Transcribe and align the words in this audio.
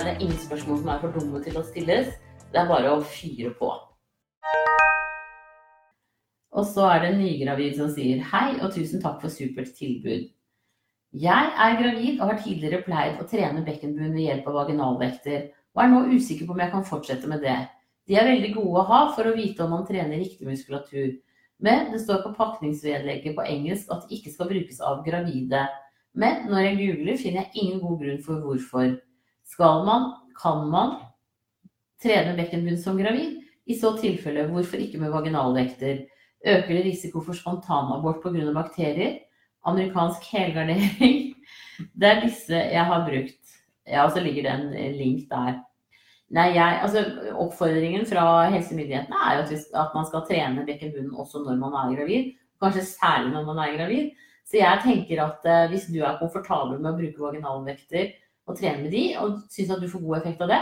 er 0.00 0.14
det 0.14 0.22
ingen 0.24 0.38
spørsmål 0.40 0.78
som 0.80 0.88
er 0.88 1.00
for 1.02 1.12
dumme 1.12 1.38
til 1.44 1.56
å 1.60 1.62
stilles. 1.66 2.12
Det 2.50 2.58
er 2.58 2.68
bare 2.68 2.92
å 2.94 3.00
fyre 3.04 3.50
på. 3.58 3.68
Og 6.50 6.66
så 6.66 6.86
er 6.88 7.02
det 7.02 7.10
en 7.10 7.20
nygravid 7.20 7.76
som 7.78 7.90
sier 7.92 8.22
hei 8.32 8.54
og 8.58 8.72
tusen 8.74 9.02
takk 9.02 9.20
for 9.20 9.32
supert 9.32 9.74
tilbud. 9.76 10.30
Jeg 11.20 11.50
er 11.66 11.76
gravid 11.78 12.20
og 12.20 12.30
har 12.30 12.40
tidligere 12.40 12.80
pleid 12.86 13.20
å 13.20 13.26
trene 13.28 13.64
bekkenbunn 13.66 14.14
ved 14.14 14.24
hjelp 14.24 14.48
av 14.48 14.56
vaginalvekter, 14.60 15.44
og 15.74 15.82
er 15.82 15.92
nå 15.92 16.00
usikker 16.14 16.48
på 16.48 16.56
om 16.56 16.62
jeg 16.64 16.72
kan 16.72 16.86
fortsette 16.86 17.30
med 17.30 17.44
det. 17.44 17.58
De 18.08 18.16
er 18.16 18.30
veldig 18.30 18.54
gode 18.56 18.80
å 18.80 18.86
ha 18.88 19.02
for 19.14 19.28
å 19.28 19.36
vite 19.36 19.66
om 19.66 19.74
man 19.74 19.86
trener 19.86 20.22
riktig 20.22 20.48
muskulatur, 20.48 21.12
men 21.60 21.92
det 21.92 22.00
står 22.02 22.24
på 22.24 22.34
pakningsvedlegget 22.38 23.36
på 23.36 23.44
engelsk 23.44 23.92
at 23.92 24.06
det 24.06 24.16
ikke 24.16 24.32
skal 24.32 24.48
brukes 24.50 24.80
av 24.80 25.04
gravide. 25.04 25.66
Men 26.16 26.48
når 26.48 26.66
jeg 26.70 26.80
googler, 26.80 27.20
finner 27.20 27.44
jeg 27.44 27.64
ingen 27.66 27.82
god 27.84 28.00
grunn 28.00 28.22
for 28.24 28.42
hvorfor. 28.46 28.96
Skal 29.50 29.84
man, 29.86 30.12
kan 30.38 30.68
man, 30.70 30.96
trene 32.02 32.36
bekkenbunn 32.38 32.78
som 32.80 32.98
gravid? 33.00 33.40
I 33.66 33.76
så 33.78 33.92
tilfelle, 33.98 34.46
hvorfor 34.50 34.80
ikke 34.82 35.00
med 35.02 35.12
vaginalvekter? 35.12 36.04
Øker 36.40 36.72
det 36.72 36.84
risiko 36.86 37.20
for 37.20 37.36
spontanabort 37.36 38.22
pga. 38.22 38.52
bakterier? 38.54 39.18
Amerikansk 39.66 40.24
helgardering? 40.32 41.34
Det 42.00 42.08
er 42.08 42.20
disse 42.20 42.54
jeg 42.54 42.84
har 42.84 43.06
brukt. 43.08 43.52
Ja, 43.88 44.04
og 44.04 44.12
så 44.12 44.20
ligger 44.20 44.42
det 44.42 44.52
en 44.52 44.96
link 44.96 45.30
der. 45.30 45.60
Nei, 46.30 46.52
jeg, 46.54 46.80
altså 46.82 47.04
Oppfordringen 47.34 48.04
fra 48.06 48.48
helsemyndighetene 48.52 49.20
er 49.26 49.38
jo 49.38 49.44
at, 49.46 49.52
at 49.82 49.94
man 49.96 50.06
skal 50.06 50.26
trene 50.28 50.66
bekkenbunnen 50.66 51.14
også 51.16 51.42
når 51.42 51.56
man 51.58 51.74
er 51.80 51.94
gravid. 51.96 52.32
Kanskje 52.62 52.84
særlig 52.86 53.32
når 53.32 53.48
man 53.48 53.62
er 53.64 53.76
gravid. 53.78 54.10
Så 54.46 54.60
jeg 54.60 54.82
tenker 54.84 55.24
at 55.24 55.46
eh, 55.48 55.68
hvis 55.72 55.88
du 55.90 55.98
er 56.04 56.18
komfortabel 56.20 56.78
med 56.78 56.92
å 56.92 56.98
bruke 57.00 57.24
vaginalvekter 57.24 58.12
og 58.50 58.58
trene 58.58 58.84
med 58.84 58.94
de, 58.94 59.04
og 59.20 59.40
syns 59.52 59.72
at 59.74 59.82
du 59.82 59.88
får 59.90 60.04
god 60.04 60.18
effekt 60.20 60.44
av 60.46 60.52
det, 60.52 60.60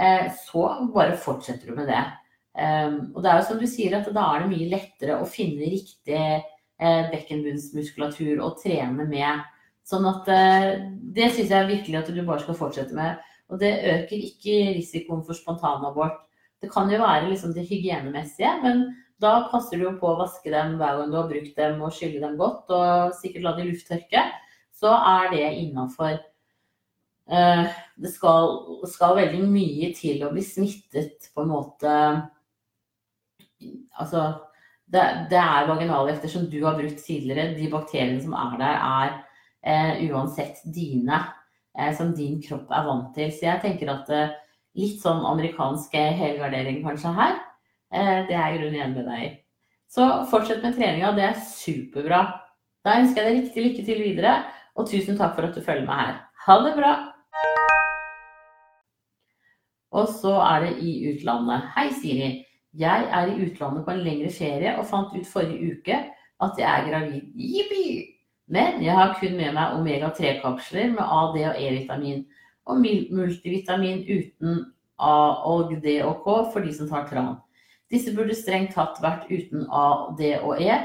uh, 0.00 0.26
så 0.46 0.64
bare 0.94 1.18
fortsetter 1.20 1.70
du 1.70 1.78
med 1.78 1.90
det. 1.90 2.02
Um, 2.60 2.98
og 3.14 3.22
det 3.22 3.30
er 3.30 3.40
jo 3.40 3.48
som 3.48 3.60
du 3.60 3.66
sier, 3.70 3.96
at 3.96 4.10
da 4.14 4.26
er 4.26 4.42
det 4.44 4.52
mye 4.52 4.70
lettere 4.72 5.20
å 5.20 5.28
finne 5.28 5.70
riktig 5.70 6.20
uh, 6.20 7.02
bekkenbunnsmuskulatur 7.12 8.42
å 8.44 8.54
trene 8.60 9.06
med. 9.08 9.44
Sånn 9.86 10.04
at 10.06 10.28
det 11.10 11.30
syns 11.34 11.50
jeg 11.50 11.66
virkelig 11.66 11.96
at 11.98 12.10
du 12.14 12.20
bare 12.22 12.42
skal 12.44 12.54
fortsette 12.54 12.94
med. 12.94 13.16
Og 13.50 13.58
det 13.58 13.72
øker 13.90 14.26
ikke 14.28 14.74
risikoen 14.76 15.24
for 15.26 15.34
spontanabort. 15.34 16.20
Det 16.62 16.70
kan 16.70 16.90
jo 16.92 17.00
være 17.00 17.30
liksom 17.30 17.54
det 17.56 17.66
hygienemessige, 17.66 18.52
men 18.62 18.84
da 19.20 19.48
passer 19.50 19.80
du 19.80 19.86
jo 19.88 19.96
på 20.00 20.12
å 20.12 20.18
vaske 20.20 20.52
dem 20.52 20.76
hver 20.80 20.98
gang 20.98 21.10
du 21.12 21.18
har 21.18 21.28
brukt 21.28 21.56
dem 21.58 21.80
og 21.84 21.92
skylle 21.96 22.22
dem 22.22 22.38
godt, 22.40 22.70
og 22.72 23.16
sikkert 23.18 23.46
la 23.46 23.54
de 23.56 23.66
lufttørke. 23.68 24.24
Så 24.80 24.92
er 24.92 25.30
det 25.34 25.46
innafor. 25.64 26.20
Det 27.30 28.10
skal, 28.10 28.48
skal, 28.90 29.16
veldig 29.20 29.44
mye 29.46 29.92
til 29.94 30.24
å 30.26 30.32
bli 30.34 30.42
smittet 30.42 31.28
på 31.30 31.44
en 31.44 31.52
måte 31.52 31.92
Altså, 34.00 34.22
det, 34.90 35.02
det 35.30 35.38
er 35.38 35.68
vaginalvekter 35.68 36.32
som 36.32 36.46
du 36.50 36.56
har 36.64 36.78
brukt 36.78 37.02
tidligere. 37.04 37.52
De 37.54 37.68
bakteriene 37.70 38.22
som 38.24 38.32
er 38.34 38.56
der, 38.58 38.78
er 38.80 39.10
eh, 39.60 40.00
uansett 40.08 40.62
dine. 40.74 41.20
Eh, 41.78 41.92
som 41.96 42.14
din 42.16 42.40
kropp 42.42 42.70
er 42.74 42.86
vant 42.86 43.12
til. 43.14 43.30
Så 43.32 43.46
jeg 43.46 43.62
tenker 43.62 43.92
at 43.92 44.10
eh, 44.14 44.34
litt 44.80 44.98
sånn 45.02 45.22
amerikansk 45.26 45.94
helgardering 45.94 46.82
kanskje 46.86 47.14
her, 47.16 47.36
eh, 47.94 48.16
det 48.28 48.36
er 48.36 48.56
grunnen 48.56 48.78
igjen 48.78 48.96
med 48.96 49.10
deg. 49.10 49.38
Så 49.90 50.06
fortsett 50.30 50.62
med 50.62 50.76
treninga, 50.78 51.14
det 51.16 51.28
er 51.30 51.38
superbra. 51.42 52.24
Da 52.86 52.98
ønsker 53.00 53.22
jeg 53.22 53.30
deg 53.30 53.40
riktig 53.40 53.64
lykke 53.66 53.86
til 53.86 54.02
videre, 54.02 54.36
og 54.78 54.88
tusen 54.90 55.18
takk 55.18 55.34
for 55.36 55.48
at 55.48 55.56
du 55.56 55.62
følger 55.64 55.86
meg 55.86 56.04
her. 56.04 56.20
Ha 56.46 56.60
det 56.64 56.76
bra! 56.78 56.92
Og 59.90 60.08
så 60.20 60.36
er 60.44 60.64
det 60.66 60.76
i 60.86 60.92
utlandet. 61.10 61.66
Hei, 61.74 61.88
Siri. 62.02 62.30
Jeg 62.78 63.08
er 63.10 63.26
i 63.26 63.42
utlandet 63.46 63.84
på 63.84 63.90
en 63.90 64.04
lengre 64.06 64.30
ferie 64.30 64.76
og 64.78 64.86
fant 64.86 65.14
ut 65.16 65.26
forrige 65.26 65.74
uke 65.74 65.96
at 66.40 66.58
jeg 66.58 66.68
er 66.70 66.86
gravid. 66.88 67.22
Jippi! 67.34 67.86
Men 68.50 68.82
jeg 68.82 68.94
har 68.94 69.16
kun 69.20 69.36
med 69.38 69.54
meg 69.54 69.74
omega-3-kapsler 69.78 70.94
med 70.94 71.02
A, 71.02 71.20
D 71.34 71.42
og 71.46 71.58
E-vitamin. 71.58 72.24
Og 72.66 72.80
multivitamin 73.10 74.02
uten 74.06 74.64
A 74.98 75.18
og 75.46 75.74
D 75.82 76.00
og 76.06 76.22
K 76.24 76.38
for 76.52 76.64
de 76.64 76.74
som 76.74 76.88
tar 76.90 77.06
tran. 77.10 77.36
Disse 77.90 78.14
burde 78.14 78.34
strengt 78.38 78.74
tatt 78.74 78.98
vært 79.02 79.26
uten 79.30 79.66
A, 79.70 80.14
D 80.18 80.34
og 80.38 80.62
E. 80.62 80.78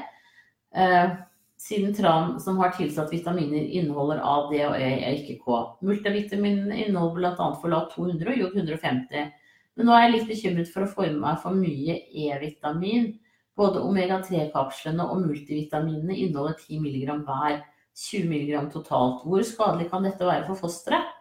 Eh, 0.75 1.15
siden 1.61 1.93
tran 1.95 2.39
som 2.41 2.57
har 2.59 2.73
tilsatt 2.75 3.13
vitaminer 3.13 3.63
inneholder 3.63 4.21
A, 4.21 4.35
D 4.51 4.61
og 4.67 4.75
E, 4.77 4.89
er 5.07 5.19
ikke 5.19 5.39
K. 5.41 5.59
Multivitamin 5.87 6.67
inneholder 6.71 7.35
bl.a. 7.35 7.49
folat 7.61 7.93
200 7.95 8.33
og 8.33 8.41
jod 8.41 8.57
150. 8.61 9.29
Men 9.75 9.89
nå 9.89 9.95
er 9.95 10.05
jeg 10.05 10.13
litt 10.15 10.27
bekymret 10.31 10.71
for 10.71 10.85
å 10.85 10.91
få 10.91 11.07
i 11.07 11.13
meg 11.15 11.39
for 11.43 11.55
mye 11.57 11.97
E-vitamin. 12.11 13.13
Både 13.55 13.81
omega-3-kapslene 13.87 15.03
og 15.07 15.23
multivitaminene 15.23 16.15
inneholder 16.15 16.59
10 16.59 16.81
mg 16.83 17.23
hver, 17.27 17.61
20 17.95 18.31
mg 18.31 18.69
totalt. 18.73 19.23
Hvor 19.23 19.43
skadelig 19.47 19.89
kan 19.91 20.03
dette 20.03 20.27
være 20.27 20.47
for 20.49 20.59
fosteret? 20.65 21.13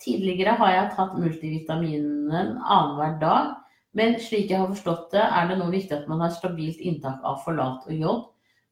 Tidligere 0.00 0.56
har 0.60 0.72
jeg 0.74 0.92
tatt 0.92 1.16
multivitaminen 1.16 2.58
annenhver 2.60 3.14
dag, 3.20 3.52
men 3.96 4.18
slik 4.20 4.50
jeg 4.52 4.60
har 4.60 4.68
forstått 4.68 5.14
det, 5.14 5.22
er 5.24 5.48
det 5.48 5.56
nå 5.56 5.70
viktig 5.72 5.96
at 5.96 6.08
man 6.10 6.20
har 6.20 6.34
stabilt 6.34 6.82
inntak 6.84 7.22
av 7.24 7.40
forlat 7.46 7.86
og 7.88 7.94
jod, 7.96 8.26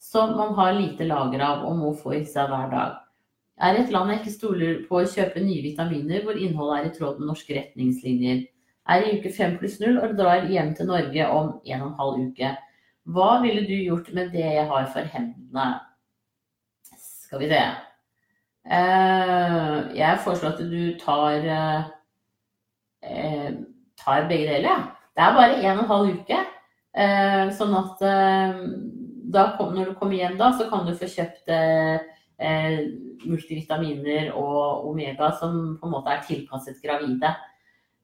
som 0.05 0.37
man 0.37 0.53
har 0.59 0.77
lite 0.77 1.07
lager 1.09 1.43
av 1.47 1.65
og 1.69 1.79
må 1.81 1.93
få 1.97 2.19
i 2.19 2.25
seg 2.29 2.51
hver 2.51 2.69
dag. 2.73 2.99
Er 3.65 3.79
et 3.79 3.93
land 3.95 4.11
jeg 4.11 4.21
ikke 4.21 4.35
stoler 4.35 4.83
på 4.89 4.99
å 4.99 5.09
kjøpe 5.09 5.43
nye 5.43 5.63
vitaminer 5.63 6.25
hvor 6.27 6.39
innholdet 6.39 6.77
er 6.77 6.89
i 6.89 6.95
tråd 6.97 7.21
med 7.21 7.31
norske 7.31 7.57
retningslinjer. 7.57 8.43
Er 8.91 9.05
i 9.07 9.15
uke 9.17 9.33
5 9.33 9.57
pluss 9.61 9.79
0 9.81 10.01
og 10.03 10.17
drar 10.19 10.49
hjem 10.51 10.75
til 10.77 10.91
Norge 10.91 11.29
om 11.33 11.55
1 11.65 11.85
12 11.97 12.25
uke. 12.29 12.53
Hva 13.15 13.31
ville 13.45 13.65
du 13.69 13.75
gjort 13.79 14.11
med 14.17 14.33
det 14.35 14.45
jeg 14.45 14.67
har 14.69 14.89
for 14.93 15.13
hendene? 15.15 15.69
Skal 16.99 17.41
vi 17.41 17.51
se. 17.53 17.63
Eh, 18.65 19.77
jeg 19.97 20.21
foreslår 20.25 20.53
at 20.53 20.65
du 20.73 20.99
tar, 21.01 21.49
eh, 23.03 23.55
tar 24.01 24.29
begge 24.29 24.51
deler, 24.51 24.69
ja. 24.69 24.77
Det 25.15 25.23
er 25.25 25.39
bare 25.39 25.63
en 25.63 25.79
og 25.79 25.85
en 25.85 25.93
halv 25.93 26.13
uke. 26.19 26.43
Eh, 26.95 27.49
sånn 27.57 27.75
at 27.79 28.03
da, 29.35 29.49
når 29.59 29.91
du 29.91 29.97
kommer 29.99 30.17
hjem 30.17 30.39
da, 30.41 30.53
så 30.57 30.69
kan 30.71 30.87
du 30.87 30.95
få 30.99 31.11
kjøpt 31.11 31.53
multivitaminer 33.25 34.33
og 34.35 34.89
omega 34.91 35.29
som 35.39 35.77
på 35.79 35.87
en 35.87 35.93
måte 35.93 36.11
er 36.11 36.25
tilpasset 36.27 36.81
gravide. 36.83 37.31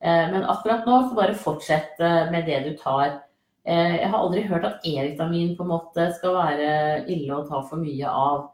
Men 0.01 0.47
akkurat 0.49 0.87
nå 0.87 1.01
så 1.09 1.17
bare 1.19 1.35
fortsett 1.35 1.99
med 2.31 2.47
det 2.47 2.61
du 2.69 2.71
tar. 2.79 3.19
Eh, 3.65 3.97
jeg 4.01 4.09
har 4.09 4.19
aldri 4.19 4.43
hørt 4.49 4.65
at 4.65 4.87
E-vitamin 4.89 5.53
på 5.57 5.67
en 5.67 5.73
måte 5.75 6.07
skal 6.17 6.37
være 6.39 6.71
ille 7.13 7.37
å 7.37 7.45
ta 7.49 7.61
for 7.69 7.83
mye 7.83 8.09
av. 8.09 8.49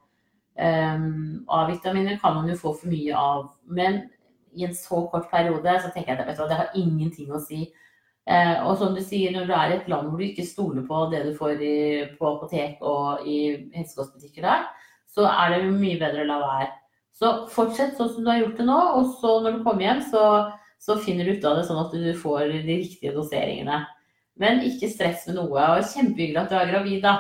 Um, 0.57 1.45
A-vitaminer 1.53 2.19
kan 2.19 2.35
man 2.35 2.49
jo 2.51 2.57
få 2.59 2.73
for 2.81 2.91
mye 2.91 3.15
av, 3.15 3.51
men 3.69 4.07
i 4.57 4.65
en 4.65 4.75
så 4.75 5.03
kort 5.13 5.29
periode 5.31 5.75
så 5.83 5.91
tenker 5.93 6.17
jeg 6.17 6.33
at 6.33 6.41
det 6.49 6.59
har 6.59 6.75
ingenting 6.75 7.31
å 7.31 7.43
si. 7.45 7.69
Uh, 8.27 8.67
og 8.67 8.73
som 8.81 8.95
du 8.97 8.99
sier, 9.05 9.31
når 9.31 9.47
du 9.47 9.53
er 9.55 9.71
i 9.71 9.77
et 9.77 9.91
land 9.91 10.09
hvor 10.11 10.19
du 10.19 10.27
ikke 10.27 10.47
stoler 10.47 10.83
på 10.87 11.05
det 11.13 11.21
du 11.29 11.31
får 11.37 11.61
i, 11.63 11.77
på 12.19 12.27
apotek 12.27 12.81
og 12.83 13.23
i 13.23 13.39
helsekostbutikker 13.77 14.43
der, 14.43 14.65
så 15.07 15.29
er 15.31 15.55
det 15.55 15.69
mye 15.71 16.01
bedre 16.01 16.25
å 16.25 16.31
la 16.33 16.41
være. 16.43 16.73
Så 17.17 17.33
fortsett 17.53 17.95
sånn 17.97 18.11
som 18.13 18.25
du 18.27 18.31
har 18.33 18.43
gjort 18.43 18.59
det 18.59 18.67
nå, 18.69 18.81
og 18.99 19.13
så 19.21 19.39
når 19.45 19.57
du 19.57 19.63
kommer 19.65 19.87
hjem, 19.87 20.03
så, 20.11 20.25
så 20.83 20.99
finner 21.01 21.25
du 21.25 21.37
ut 21.37 21.47
av 21.49 21.61
det 21.61 21.69
sånn 21.69 21.81
at 21.81 21.95
du 21.95 22.11
får 22.19 22.51
de 22.51 22.61
riktige 22.67 23.15
doseringene. 23.15 23.85
Men 24.37 24.61
ikke 24.67 24.91
stress 24.93 25.25
med 25.31 25.39
noe. 25.39 25.69
Og 25.79 25.89
kjempehyggelig 25.95 26.43
at 26.43 26.53
du 26.53 26.59
er 26.59 26.69
gravid, 26.75 27.01
da. 27.07 27.15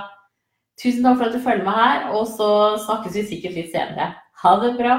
Tusen 0.77 1.07
takk 1.07 1.17
for 1.17 1.31
at 1.31 1.37
du 1.39 1.41
følger 1.41 1.65
med 1.65 1.79
her, 1.79 2.11
og 2.13 2.27
så 2.29 2.51
snakkes 2.85 3.17
vi 3.17 3.29
sikkert 3.31 3.57
litt 3.57 3.73
senere. 3.73 4.11
Ha 4.43 4.53
det 4.61 4.75
bra. 4.77 4.99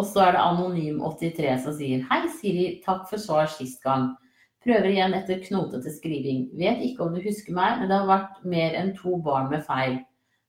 Og 0.00 0.06
så 0.08 0.22
er 0.24 0.36
det 0.36 0.40
Anonym83 0.40 1.54
som 1.60 1.76
sier 1.76 2.04
Hei, 2.08 2.22
Siri. 2.38 2.66
Takk 2.86 3.04
for 3.10 3.20
svar 3.20 3.50
sist 3.52 3.82
gang. 3.84 4.14
Prøver 4.64 4.88
igjen 4.88 5.16
etter 5.16 5.42
knotete 5.44 5.92
skriving. 5.92 6.46
Vet 6.56 6.80
ikke 6.84 7.04
om 7.04 7.12
du 7.12 7.20
husker 7.24 7.52
meg, 7.56 7.80
men 7.80 7.90
det 7.90 7.98
har 7.98 8.08
vært 8.08 8.38
mer 8.48 8.76
enn 8.80 8.94
to 8.96 9.18
barn 9.24 9.50
med 9.52 9.66
feil. 9.68 9.98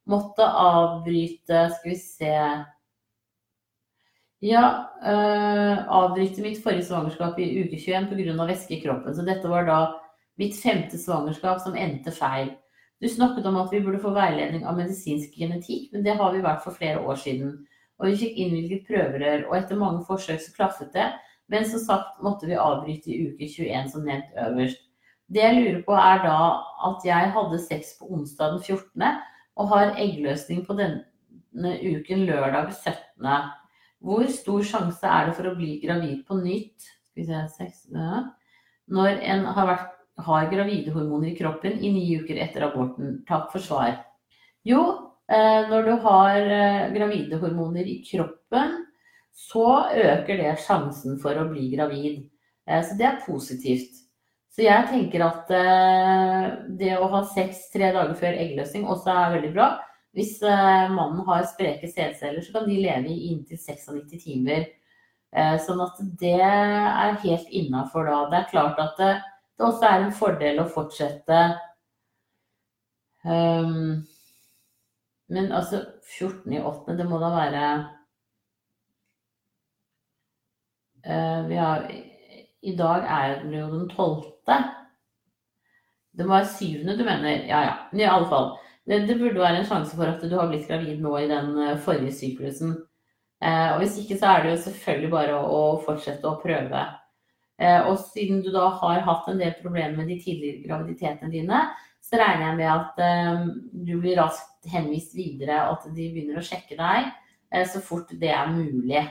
Måtte 0.07 0.47
avbryte 0.47 1.65
Skal 1.75 1.91
vi 1.91 1.97
se 1.99 2.35
ja, 4.41 4.63
øh, 5.05 5.81
avbryte 5.99 6.41
mitt 6.41 6.63
forrige 6.63 6.87
svangerskap 6.87 7.37
i 7.37 7.51
uke 7.61 7.77
21 7.77 8.07
pga. 8.09 8.47
væske 8.47 8.77
i 8.77 8.81
kroppen. 8.81 9.13
Så 9.13 9.27
dette 9.27 9.49
var 9.49 9.67
da 9.67 9.81
Mitt 10.39 10.55
femte 10.57 10.97
svangerskap 10.97 11.59
som 11.61 11.75
endte 11.77 12.11
feil. 12.15 12.55
Du 13.01 13.07
snakket 13.09 13.45
om 13.45 13.59
at 13.61 13.69
vi 13.73 13.81
burde 13.83 13.99
få 14.01 14.13
veiledning 14.15 14.63
av 14.65 14.77
medisinsk 14.79 15.35
genetikk, 15.37 15.91
men 15.93 16.05
det 16.05 16.15
har 16.17 16.31
vi 16.33 16.41
vært 16.41 16.63
for 16.63 16.73
flere 16.73 17.03
år 17.03 17.19
siden. 17.19 17.59
Og 18.01 18.09
vi 18.09 18.17
fikk 18.17 18.39
innvilget 18.41 18.87
prøverør, 18.87 19.45
og 19.49 19.57
etter 19.59 19.77
mange 19.77 20.01
forsøk 20.07 20.41
så 20.41 20.53
klaffet 20.55 20.89
det. 20.95 21.11
Men 21.53 21.67
som 21.69 21.83
sagt 21.83 22.21
måtte 22.25 22.49
vi 22.49 22.57
avbryte 22.57 23.11
i 23.13 23.19
uke 23.29 23.45
21, 23.45 23.91
som 23.93 24.07
nevnt 24.07 24.33
øverst. 24.41 24.81
Det 25.31 25.43
jeg 25.45 25.59
lurer 25.59 25.83
på 25.85 25.95
er 25.95 26.23
da 26.25 26.37
at 26.89 27.05
jeg 27.07 27.31
hadde 27.35 27.59
sex 27.63 27.93
på 27.99 28.09
onsdag 28.11 28.55
den 28.55 28.63
14. 28.63 29.19
og 29.55 29.69
har 29.71 29.93
eggløsning 30.01 30.65
på 30.67 30.75
denne 30.79 31.71
uken 31.79 32.25
lørdag 32.27 32.73
17. 32.73 33.29
Hvor 34.01 34.25
stor 34.33 34.65
sjanse 34.65 35.07
er 35.07 35.29
det 35.29 35.37
for 35.37 35.47
å 35.47 35.55
bli 35.55 35.77
gravid 35.83 36.25
på 36.27 36.39
nytt 36.41 36.89
når 38.91 39.19
en 39.21 39.45
har, 39.45 39.67
vært, 39.67 39.89
har 40.25 40.49
gravide 40.51 40.93
hormoner 40.95 41.31
i 41.31 41.35
kroppen 41.37 41.79
i 41.79 41.91
ni 41.93 42.05
uker 42.17 42.39
etter 42.41 42.65
aborten? 42.65 43.19
Takk 43.27 43.51
for 43.53 43.63
svar. 43.63 43.99
Jo, 44.67 45.10
når 45.71 45.87
du 45.87 45.91
har 46.03 46.37
eh, 46.39 46.89
gravide 46.95 47.39
hormoner 47.41 47.87
i 47.87 48.01
kroppen, 48.05 48.77
så 49.31 49.67
øker 49.95 50.41
det 50.41 50.57
sjansen 50.65 51.19
for 51.21 51.39
å 51.39 51.47
bli 51.49 51.69
gravid. 51.75 52.25
Eh, 52.67 52.81
så 52.83 52.97
det 52.99 53.07
er 53.07 53.23
positivt. 53.25 54.01
Så 54.51 54.65
jeg 54.65 54.89
tenker 54.91 55.23
at 55.23 55.47
det 56.75 56.89
å 56.99 57.05
ha 57.13 57.21
sex 57.23 57.69
tre 57.71 57.93
dager 57.95 58.11
før 58.19 58.35
eggløsning 58.35 58.83
også 58.83 59.13
er 59.13 59.37
veldig 59.37 59.51
bra. 59.55 59.67
Hvis 60.11 60.41
mannen 60.43 61.21
har 61.23 61.45
spreke 61.47 61.87
sædceller, 61.87 62.43
så 62.43 62.57
kan 62.57 62.67
de 62.67 62.81
leve 62.83 63.13
i 63.13 63.29
inntil 63.31 63.55
96 63.55 64.19
timer 64.25 64.65
Eh, 65.31 65.57
sånn 65.63 65.79
at 65.79 65.99
det 66.19 66.39
er 66.43 67.19
helt 67.23 67.51
innafor 67.55 68.09
da. 68.09 68.23
Det 68.31 68.39
er 68.41 68.49
klart 68.51 68.79
at 68.83 68.97
det, 68.99 69.11
også 69.61 69.87
er 69.87 70.01
en 70.03 70.15
fordel 70.15 70.59
å 70.59 70.69
fortsette 70.73 71.37
um, 73.23 74.01
Men 75.31 75.51
altså 75.55 75.85
14 76.17 76.53
i 76.53 76.59
8., 76.59 76.97
det 76.99 77.07
må 77.07 77.19
da 77.21 77.31
være 77.31 77.65
uh, 81.07 81.51
har 81.55 81.87
I 82.61 82.75
dag 82.77 83.07
er 83.07 83.37
det 83.45 83.59
jo 83.59 83.69
den 83.71 83.89
12. 83.89 84.25
Det 86.11 86.27
må 86.27 86.35
være 86.35 86.51
syvende 86.51 86.97
du 86.99 87.05
mener? 87.07 87.45
Ja 87.47 87.61
ja. 87.63 87.75
I 87.95 88.03
alle 88.03 88.27
fall. 88.27 88.51
Det, 88.85 89.07
det, 89.07 89.19
burde 89.19 89.39
være 89.39 89.61
en 89.61 89.67
sjanse 89.69 89.95
for 89.95 90.09
at 90.09 90.23
du 90.25 90.35
har 90.35 90.49
blitt 90.49 90.67
gravid 90.67 90.99
nå 90.99 91.13
i 91.17 91.29
den 91.29 91.53
eh, 91.61 91.77
forrige 91.79 92.11
syklusen. 92.17 92.73
Uh, 93.41 93.73
og 93.73 93.77
hvis 93.81 93.95
ikke, 94.01 94.17
så 94.19 94.33
er 94.33 94.43
det 94.43 94.51
jo 94.51 94.63
selvfølgelig 94.65 95.11
bare 95.13 95.37
å, 95.37 95.45
å 95.57 95.61
fortsette 95.85 96.27
å 96.27 96.39
prøve. 96.41 96.81
Uh, 97.61 97.87
og 97.89 97.95
siden 98.11 98.41
du 98.43 98.51
da 98.53 98.67
har 98.81 99.01
hatt 99.07 99.29
en 99.31 99.39
del 99.41 99.55
problemer 99.61 99.95
med 99.97 100.11
de 100.11 100.19
tidligere 100.21 100.65
graviditetene 100.67 101.31
dine, 101.33 101.61
så 102.01 102.19
regner 102.19 102.47
jeg 102.49 102.59
med 102.59 102.69
at 102.73 103.01
eh, 103.05 103.47
du 103.87 103.95
blir 104.01 104.19
raskt 104.19 104.69
henvist 104.71 105.15
videre, 105.17 105.63
og 105.69 105.79
at 105.79 105.95
de 105.95 106.09
begynner 106.13 106.39
å 106.41 106.45
sjekke 106.45 106.77
deg 106.79 107.11
så 107.67 107.81
fort 107.83 108.07
det 108.15 108.29
er 108.31 108.47
mulig. 108.47 109.01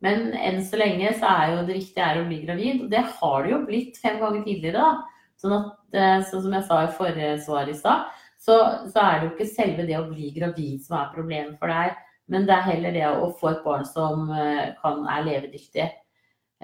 Men 0.00 0.30
enn 0.40 0.62
så 0.64 0.78
lenge 0.80 1.10
så 1.18 1.28
er 1.28 1.50
jo 1.50 1.64
det 1.68 1.74
viktige 1.76 2.06
er 2.06 2.20
å 2.22 2.22
bli 2.24 2.38
gravid, 2.40 2.78
og 2.80 2.86
det 2.94 3.02
har 3.18 3.44
du 3.44 3.50
jo 3.50 3.58
blitt 3.66 3.98
fem 4.00 4.16
ganger 4.22 4.40
tidligere. 4.46 4.80
da. 4.80 5.26
Sånn 5.36 5.52
at, 5.58 5.98
sånn 6.30 6.46
som 6.46 6.56
jeg 6.56 6.64
sa 6.64 6.78
i 6.86 6.94
forrige 6.96 7.34
svar 7.44 7.68
i 7.68 7.74
stad, 7.76 8.06
så, 8.44 8.56
så, 8.92 9.00
er 9.00 9.18
det 9.20 9.26
jo 9.26 9.32
ikke 9.34 9.50
selve 9.52 9.86
det 9.88 9.96
å 9.98 10.08
bli 10.08 10.30
gravid 10.36 10.82
som 10.84 10.98
er 10.98 11.12
problemet 11.14 11.56
for 11.60 11.72
deg. 11.72 11.94
Men 12.32 12.46
det 12.48 12.56
er 12.56 12.66
heller 12.70 12.96
det 12.96 13.04
å 13.10 13.28
få 13.40 13.50
et 13.52 13.62
barn 13.64 13.84
som 13.88 14.30
eh, 14.32 14.72
kan, 14.80 15.04
er 15.08 15.26
levedyktig. 15.28 15.90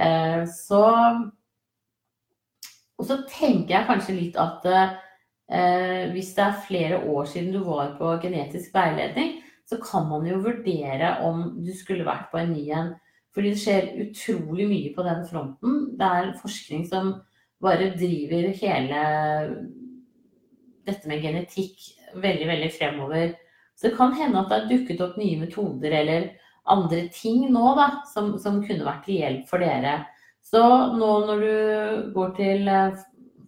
Eh, 0.00 0.42
så 0.48 0.82
Og 3.00 3.06
så 3.08 3.16
tenker 3.28 3.74
jeg 3.74 3.88
kanskje 3.88 4.16
litt 4.16 4.36
at 4.40 4.66
eh, 4.68 4.96
hvis 5.50 6.28
det 6.36 6.42
er 6.44 6.60
flere 6.66 6.98
år 7.10 7.24
siden 7.26 7.50
du 7.56 7.64
var 7.66 7.96
på 7.98 8.12
genetisk 8.22 8.70
veiledning, 8.74 9.40
så 9.66 9.80
kan 9.82 10.06
man 10.06 10.26
jo 10.26 10.38
vurdere 10.44 11.16
om 11.26 11.42
du 11.64 11.72
skulle 11.74 12.06
vært 12.06 12.28
på 12.30 12.38
en 12.38 12.52
ny 12.54 12.68
en. 12.74 12.92
Fordi 13.34 13.52
det 13.52 13.62
skjer 13.62 13.90
utrolig 14.04 14.66
mye 14.70 14.92
på 14.94 15.04
den 15.06 15.24
fronten. 15.26 15.76
Det 15.98 16.06
er 16.06 16.32
forskning 16.40 16.86
som 16.90 17.12
bare 17.62 17.92
driver 17.94 18.50
hele 18.62 19.02
dette 20.88 21.10
med 21.10 21.22
genetikk 21.22 21.84
veldig, 22.18 22.46
veldig 22.50 22.70
fremover. 22.74 23.34
Så 23.76 23.88
det 23.88 23.96
kan 23.96 24.14
hende 24.16 24.40
at 24.40 24.50
det 24.50 24.58
har 24.58 24.70
dukket 24.70 25.02
opp 25.04 25.18
nye 25.20 25.38
metoder 25.40 25.94
eller 26.00 26.30
andre 26.70 27.04
ting 27.14 27.46
nå 27.52 27.74
da, 27.78 27.86
som, 28.10 28.34
som 28.42 28.58
kunne 28.64 28.86
vært 28.86 29.06
til 29.06 29.20
hjelp 29.20 29.46
for 29.50 29.62
dere. 29.62 30.00
Så 30.44 30.60
nå 30.96 31.12
når 31.28 31.44
du 31.44 32.10
går 32.16 32.34
til 32.36 32.68
eh, 32.68 32.98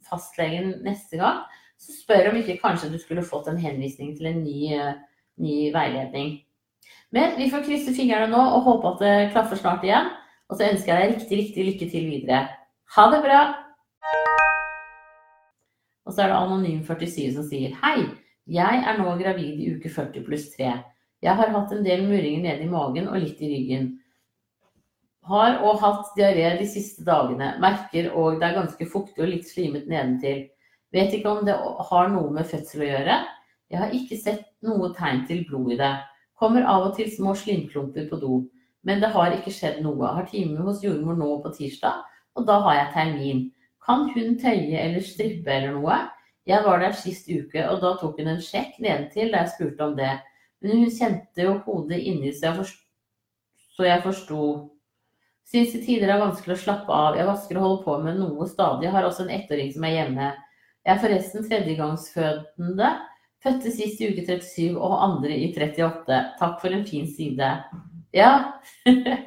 fastlegen 0.06 0.76
neste 0.87 1.19
gang, 1.20 1.43
så 1.82 1.94
spør 1.96 2.31
om 2.31 2.38
ikke 2.38 2.61
kanskje 2.62 2.93
du 2.93 2.99
skulle 3.02 3.26
fått 3.26 3.50
en 3.50 3.58
henvisning 3.58 4.14
til 4.17 4.31
en 4.31 4.43
ny, 4.44 4.73
eh, 4.76 4.94
ny 5.43 5.56
veiledning. 5.75 6.37
Men 7.12 7.34
vi 7.37 7.50
får 7.50 7.64
krysse 7.67 7.94
fingrene 7.96 8.31
nå 8.31 8.40
og 8.40 8.67
håpe 8.69 8.93
at 8.93 9.02
det 9.02 9.32
klaffer 9.34 9.58
snart 9.58 9.84
igjen. 9.84 10.11
Og 10.49 10.58
så 10.58 10.69
ønsker 10.69 10.93
jeg 10.93 11.02
deg 11.02 11.14
riktig, 11.17 11.38
riktig 11.38 11.67
lykke 11.67 11.90
til 11.90 12.08
videre. 12.11 12.40
Ha 12.96 13.05
det 13.12 13.23
bra! 13.25 13.40
Og 16.06 16.12
så 16.14 16.25
er 16.25 16.32
det 16.32 16.38
Anonym47 16.38 17.34
som 17.37 17.46
sier 17.46 17.75
hei. 17.82 18.06
Jeg 18.50 18.82
er 18.85 18.99
nå 18.99 19.14
gravid 19.20 19.61
i 19.62 19.70
uke 19.76 19.90
40 19.93 20.26
pluss 20.26 20.49
3. 20.56 20.73
Jeg 21.23 21.38
har 21.38 21.52
hatt 21.55 21.73
en 21.73 21.85
del 21.87 22.02
murringer 22.08 22.43
nede 22.43 22.67
i 22.67 22.70
magen 22.70 23.06
og 23.08 23.20
litt 23.23 23.40
i 23.40 23.50
ryggen. 23.52 23.93
Har 25.31 25.61
og 25.62 25.78
hatt 25.85 26.11
diaré 26.19 26.49
de 26.58 26.67
siste 26.67 27.05
dagene. 27.06 27.55
Merker 27.62 28.11
og 28.11 28.40
det 28.40 28.49
er 28.49 28.58
ganske 28.58 28.88
fuktig 28.90 29.23
og 29.23 29.31
litt 29.31 29.46
slimet 29.46 29.87
nedentil. 29.90 30.49
Vet 30.93 31.15
ikke 31.17 31.31
om 31.33 31.44
det 31.47 31.56
har 31.56 32.11
noe 32.12 32.33
med 32.35 32.49
fødsel 32.49 32.85
å 32.85 32.89
gjøre. 32.91 33.19
Jeg 33.73 33.81
har 33.81 33.94
ikke 33.97 34.19
sett 34.21 34.49
noe 34.65 34.91
tegn 34.97 35.23
til 35.29 35.47
blod 35.49 35.73
i 35.73 35.79
det. 35.81 35.93
Kommer 36.37 36.67
av 36.69 36.91
og 36.91 36.97
til 36.99 37.09
små 37.12 37.33
slimklumper 37.39 38.11
på 38.11 38.19
do. 38.21 38.43
Men 38.85 39.00
det 39.00 39.12
har 39.15 39.33
ikke 39.33 39.55
skjedd 39.55 39.81
noe. 39.85 40.11
Har 40.17 40.27
time 40.29 40.65
hos 40.67 40.83
jordmor 40.85 41.17
nå 41.17 41.31
på 41.44 41.53
tirsdag, 41.56 42.03
og 42.37 42.49
da 42.49 42.59
har 42.67 42.79
jeg 42.79 42.93
termin. 42.97 43.44
Kan 43.87 44.09
hun 44.15 44.37
tøye 44.39 44.79
eller 44.79 45.05
strippe 45.06 45.55
eller 45.55 45.79
noe? 45.79 46.03
Jeg 46.47 46.67
var 46.67 46.83
der 46.83 46.95
sist 46.99 47.31
uke, 47.31 47.62
og 47.71 47.81
da 47.83 47.95
tok 48.00 48.19
hun 48.19 48.33
en 48.35 48.43
sjekk 48.43 48.78
nedentil 48.83 49.31
da 49.31 49.45
jeg 49.45 49.55
spurte 49.55 49.87
om 49.87 49.97
det. 49.99 50.12
Men 50.62 50.83
hun 50.83 50.95
kjente 50.95 51.47
jo 51.47 51.57
hodet 51.66 51.99
inni, 52.02 52.33
så 52.35 52.49
jeg, 52.50 52.59
forsto, 52.59 52.81
så 53.76 53.87
jeg 53.87 54.05
forsto. 54.05 54.47
Syns 55.52 55.75
til 55.75 55.85
tider 55.87 56.11
er 56.11 56.23
vanskelig 56.23 56.57
å 56.57 56.62
slappe 56.62 56.95
av. 56.95 57.19
Jeg 57.19 57.28
vasker 57.28 57.59
og 57.59 57.66
holder 57.66 57.85
på 57.87 57.99
med 58.05 58.19
noe 58.21 58.47
stadig. 58.50 58.88
Jeg 58.88 58.95
har 58.95 59.07
også 59.07 59.26
en 59.26 59.35
ettåring 59.38 59.71
som 59.75 59.87
er 59.87 59.97
hjemme. 59.97 60.33
Jeg 60.83 60.97
er 60.97 61.03
forresten 61.03 61.45
tredjegangsfødende. 61.47 62.91
Fødte 63.43 63.71
sist 63.75 64.01
i 64.03 64.11
uke 64.11 64.25
37 64.27 64.79
og 64.79 64.99
andre 65.05 65.37
i 65.37 65.51
38. 65.55 66.19
Takk 66.41 66.61
for 66.62 66.75
en 66.75 66.87
fin 66.87 67.09
side. 67.11 67.55
Ja. 68.15 68.33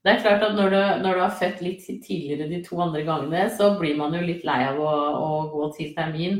Det 0.00 0.14
er 0.14 0.22
klart 0.22 0.42
at 0.42 0.54
når 0.56 0.70
du, 0.72 0.80
når 1.02 1.14
du, 1.14 1.20
har 1.20 1.34
født 1.36 1.58
litt 1.60 1.82
tidligere 1.84 2.48
de 2.48 2.62
to 2.64 2.78
andre 2.80 3.02
gangene, 3.04 3.42
så 3.52 3.74
blir 3.76 3.98
man 3.98 4.14
jo 4.16 4.22
litt 4.24 4.46
lei 4.48 4.62
av 4.64 4.78
å, 4.80 4.92
å 5.12 5.42
gå 5.52 5.66
til 5.76 5.90
termin 5.92 6.38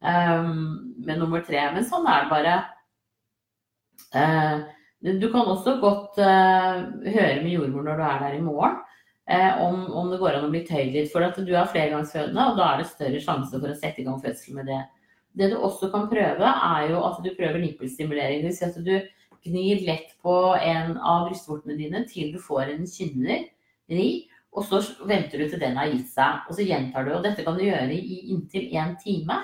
um, 0.00 0.94
med 1.04 1.20
nummer 1.20 1.44
tre. 1.44 1.60
Men 1.74 1.84
sånn 1.84 2.08
er 2.08 2.24
det 2.24 2.30
bare. 2.32 2.54
Uh, 4.16 4.64
du 5.20 5.28
kan 5.28 5.44
også 5.44 5.76
godt 5.82 6.16
uh, 6.24 6.88
høre 7.04 7.42
med 7.42 7.52
jordmor 7.52 7.84
når 7.84 8.00
du 8.00 8.06
er 8.06 8.24
der 8.24 8.38
i 8.38 8.42
morgen, 8.46 8.80
uh, 9.32 9.62
om, 9.64 9.86
om, 9.92 10.12
det 10.12 10.20
går 10.22 10.38
an 10.38 10.48
å 10.48 10.52
bli 10.52 10.62
tøyd 10.68 10.94
litt. 10.94 11.10
For 11.12 11.24
at 11.26 11.38
du 11.38 11.52
er 11.54 11.72
flergangsfødende, 11.72 12.46
og 12.50 12.60
da 12.60 12.70
er 12.72 12.82
det 12.82 12.90
større 12.90 13.22
sjanse 13.22 13.58
for 13.58 13.72
å 13.72 13.78
sette 13.78 14.02
i 14.02 14.06
gang 14.06 14.20
fødsel 14.22 14.58
med 14.58 14.70
det. 14.70 14.82
Det 15.36 15.50
du 15.52 15.58
også 15.60 15.90
kan 15.92 16.06
prøve, 16.08 16.52
er 16.70 16.92
jo 16.92 17.02
at 17.04 17.20
du 17.24 17.32
prøver 17.36 17.60
nippelstimulering. 17.60 18.40
Det 18.40 18.50
vil 18.50 18.56
si 18.56 18.68
at 18.68 18.78
du 18.86 18.94
gnir 19.46 19.82
lett 19.86 20.14
på 20.24 20.36
en 20.56 20.96
av 20.96 21.26
brystvortene 21.28 21.76
dine 21.78 22.06
til 22.08 22.32
du 22.34 22.40
får 22.42 22.72
en 22.72 22.88
kynneri. 22.88 24.08
Og 24.56 24.64
så 24.64 24.80
venter 25.04 25.42
du 25.42 25.50
til 25.50 25.60
den 25.60 25.76
har 25.76 25.90
gitt 25.92 26.08
seg. 26.08 26.46
Og 26.48 26.56
så 26.56 26.64
gjentar 26.64 27.04
du. 27.04 27.12
Og 27.18 27.26
dette 27.26 27.44
kan 27.44 27.58
du 27.58 27.66
gjøre 27.66 27.92
i 27.92 28.22
inntil 28.32 28.72
én 28.72 28.96
time. 29.02 29.42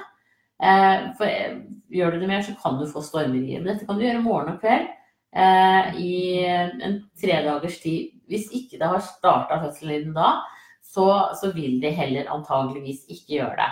Eh, 0.62 1.10
for 1.18 1.28
eh, 1.28 1.58
gjør 1.92 2.14
du 2.14 2.22
det 2.22 2.30
mer, 2.30 2.42
så 2.46 2.54
kan 2.62 2.78
du 2.80 2.86
få 2.88 3.02
stormerier. 3.04 3.60
Men 3.60 3.74
dette 3.74 3.88
kan 3.88 3.98
du 3.98 4.06
gjøre 4.06 4.24
morgen 4.24 4.54
og 4.54 4.62
kveld 4.62 4.88
eh, 4.88 6.00
i 6.00 6.14
en 6.46 7.00
tre 7.20 7.40
dagers 7.44 7.80
tid. 7.82 8.11
Hvis 8.30 8.50
ikke 8.54 8.78
det 8.80 8.88
har 8.88 9.04
starta 9.04 9.60
fødselen 9.64 10.12
da, 10.16 10.34
så, 10.82 11.06
så, 11.40 11.52
vil 11.54 11.80
de 11.82 11.90
heller 11.94 12.30
antageligvis 12.32 13.06
ikke 13.08 13.38
gjøre 13.38 13.56
det. 13.60 13.70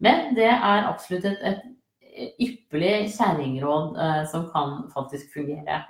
Men 0.00 0.34
det 0.36 0.48
er 0.48 0.88
absolutt 0.88 1.28
et, 1.28 1.40
et 1.44 2.36
ypperlig 2.40 3.10
kjerringråd 3.14 3.98
eh, 4.00 4.22
som 4.30 4.48
kan 4.52 4.84
faktisk 4.94 5.32
fungere. 5.34 5.82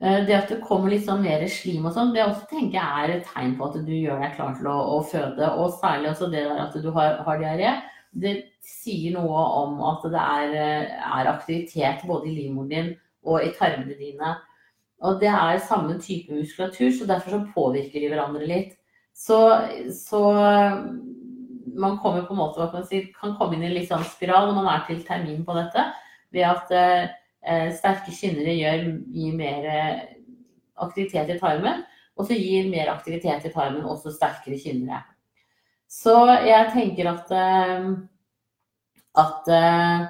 Eh, 0.00 0.20
det 0.26 0.36
at 0.36 0.52
det 0.52 0.60
kommer 0.62 0.92
litt 0.92 1.06
sånn 1.08 1.24
mer 1.24 1.42
slim 1.50 1.86
og 1.88 1.96
sånn, 1.96 2.12
det 2.14 2.22
også 2.22 2.46
tenker 2.52 2.78
jeg 2.78 3.04
er 3.04 3.14
et 3.16 3.30
tegn 3.32 3.56
på 3.58 3.66
at 3.66 3.80
du 3.82 3.94
gjør 3.96 4.20
deg 4.22 4.36
klar 4.36 4.52
til 4.58 4.70
å, 4.70 4.76
å 4.94 4.98
føde. 5.10 5.52
Og 5.58 5.74
særlig 5.80 6.12
også 6.12 6.30
det 6.34 6.44
der 6.46 6.60
at 6.68 6.76
du 6.78 6.90
har, 6.94 7.18
har 7.26 7.40
diaré. 7.42 7.72
Det 8.18 8.36
sier 8.64 9.16
noe 9.16 9.42
om 9.62 9.80
at 9.90 10.06
det 10.12 10.22
er, 10.22 10.54
eh, 10.62 11.08
er 11.18 11.32
aktivitet 11.32 12.06
både 12.08 12.30
i 12.30 12.36
livmoren 12.36 12.70
din 12.70 12.92
og 13.26 13.42
i 13.42 13.50
tarmene 13.58 13.98
dine. 13.98 14.36
Og 15.06 15.20
det 15.20 15.30
er 15.30 15.60
samme 15.62 15.98
type 16.02 16.34
muskulatur, 16.34 16.90
så 16.90 17.06
derfor 17.06 17.36
så 17.36 17.44
påvirker 17.54 18.02
de 18.02 18.10
hverandre 18.10 18.48
litt. 18.48 18.72
Så, 19.14 19.38
så 19.94 20.22
man 21.78 21.98
kommer 22.02 22.26
på 22.26 22.34
en 22.34 22.40
måte, 22.40 22.58
hva 22.58 22.70
kan, 22.72 22.86
si, 22.86 23.04
kan 23.14 23.36
komme 23.38 23.56
inn 23.56 23.66
i 23.66 23.70
en 23.70 23.76
litt 23.76 23.90
sånn 23.90 24.06
spiral 24.06 24.50
når 24.50 24.58
man 24.58 24.70
er 24.72 24.84
til 24.88 25.04
termin 25.06 25.44
på 25.46 25.54
dette, 25.58 25.84
ved 26.34 26.46
at 26.48 26.74
eh, 26.74 27.68
sterke 27.78 28.14
kynnere 28.14 28.56
gjør, 28.58 28.84
gir 29.14 29.38
mer 29.38 29.70
eh, 29.70 30.02
aktivitet 30.82 31.30
i 31.34 31.38
tarmen, 31.38 31.86
og 32.18 32.26
så 32.26 32.34
gir 32.34 32.66
mer 32.70 32.90
aktivitet 32.90 33.46
i 33.46 33.54
tarmen 33.54 33.86
også 33.86 34.12
sterkere 34.14 34.58
kynnere. 34.58 35.04
Så 35.88 36.14
jeg 36.44 36.72
tenker 36.74 37.10
at 37.14 37.30
eh, 37.32 37.92
at 39.18 39.48
eh, 39.50 40.06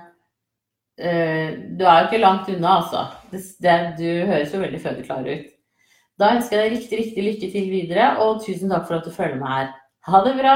du 0.98 1.84
er 1.86 2.00
jo 2.00 2.06
ikke 2.08 2.18
langt 2.18 2.48
unna, 2.50 2.80
altså. 2.80 3.04
Det, 3.30 3.42
det, 3.62 3.76
du 4.00 4.26
høres 4.26 4.54
jo 4.54 4.62
veldig 4.62 4.80
fødeklar 4.82 5.28
ut. 5.28 5.46
Da 6.18 6.32
ønsker 6.34 6.58
jeg 6.58 6.64
deg 6.64 6.76
riktig, 6.76 6.98
riktig 6.98 7.24
lykke 7.24 7.50
til 7.52 7.70
videre, 7.70 8.08
og 8.24 8.40
tusen 8.42 8.72
takk 8.72 8.88
for 8.88 8.98
at 8.98 9.06
du 9.06 9.14
følger 9.14 9.38
med 9.38 9.52
her. 9.52 9.68
Ha 10.10 10.22
det 10.26 10.34
bra! 10.40 10.54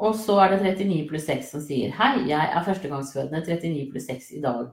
Og 0.00 0.14
så 0.16 0.38
er 0.40 0.54
det 0.54 0.62
39 0.80 1.08
pluss 1.10 1.26
6 1.28 1.50
som 1.52 1.60
sier 1.60 1.92
Hei, 1.92 2.22
jeg 2.30 2.40
er 2.40 2.64
førstegangsfødende 2.64 3.42
39 3.44 3.90
pluss 3.92 4.06
6 4.08 4.30
i 4.38 4.40
dag. 4.44 4.70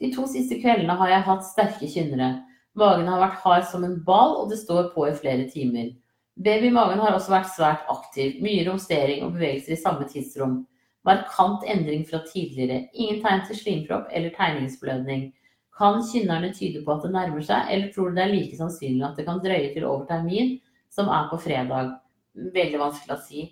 De 0.00 0.08
to 0.14 0.24
siste 0.30 0.56
kveldene 0.62 0.96
har 0.96 1.12
jeg 1.12 1.26
hatt 1.26 1.44
sterke 1.44 1.88
kynnere. 1.92 2.30
Magen 2.80 3.10
har 3.10 3.20
vært 3.20 3.42
hard 3.44 3.66
som 3.68 3.84
en 3.84 3.98
ball, 4.06 4.38
og 4.40 4.48
det 4.48 4.62
står 4.62 4.94
på 4.94 5.04
i 5.10 5.16
flere 5.18 5.44
timer. 5.52 5.90
Baby-magen 6.40 7.02
har 7.02 7.12
også 7.12 7.34
vært 7.34 7.52
svært 7.52 7.88
aktiv. 7.92 8.38
Mye 8.40 8.64
romstering 8.70 9.26
og 9.26 9.34
bevegelser 9.34 9.76
i 9.76 9.80
samme 9.82 10.08
tidsrom. 10.08 10.62
Markant 11.08 11.64
endring 11.64 12.02
fra 12.08 12.20
tidligere. 12.26 12.86
Ingen 12.92 13.22
tegn 13.24 13.44
til 13.48 13.56
slimpropp 13.56 14.10
eller 14.12 14.34
tegningsblødning. 14.36 15.30
Kan 15.80 16.02
kynnerne 16.04 16.52
tyde 16.52 16.82
på 16.84 16.92
at 16.92 17.06
det 17.06 17.12
nærmer 17.14 17.44
seg, 17.44 17.70
eller 17.72 17.92
tror 17.94 18.10
du 18.10 18.18
det 18.18 18.26
er 18.26 18.34
like 18.34 18.58
sannsynlig 18.58 19.06
at 19.06 19.16
det 19.16 19.24
kan 19.28 19.40
drøye 19.40 19.70
til 19.72 19.86
over 19.88 20.04
termin, 20.10 20.58
som 20.92 21.08
er 21.08 21.30
på 21.30 21.38
fredag? 21.40 21.94
Veldig 22.54 22.82
vanskelig 22.82 23.16
å 23.16 23.22
si. 23.24 23.46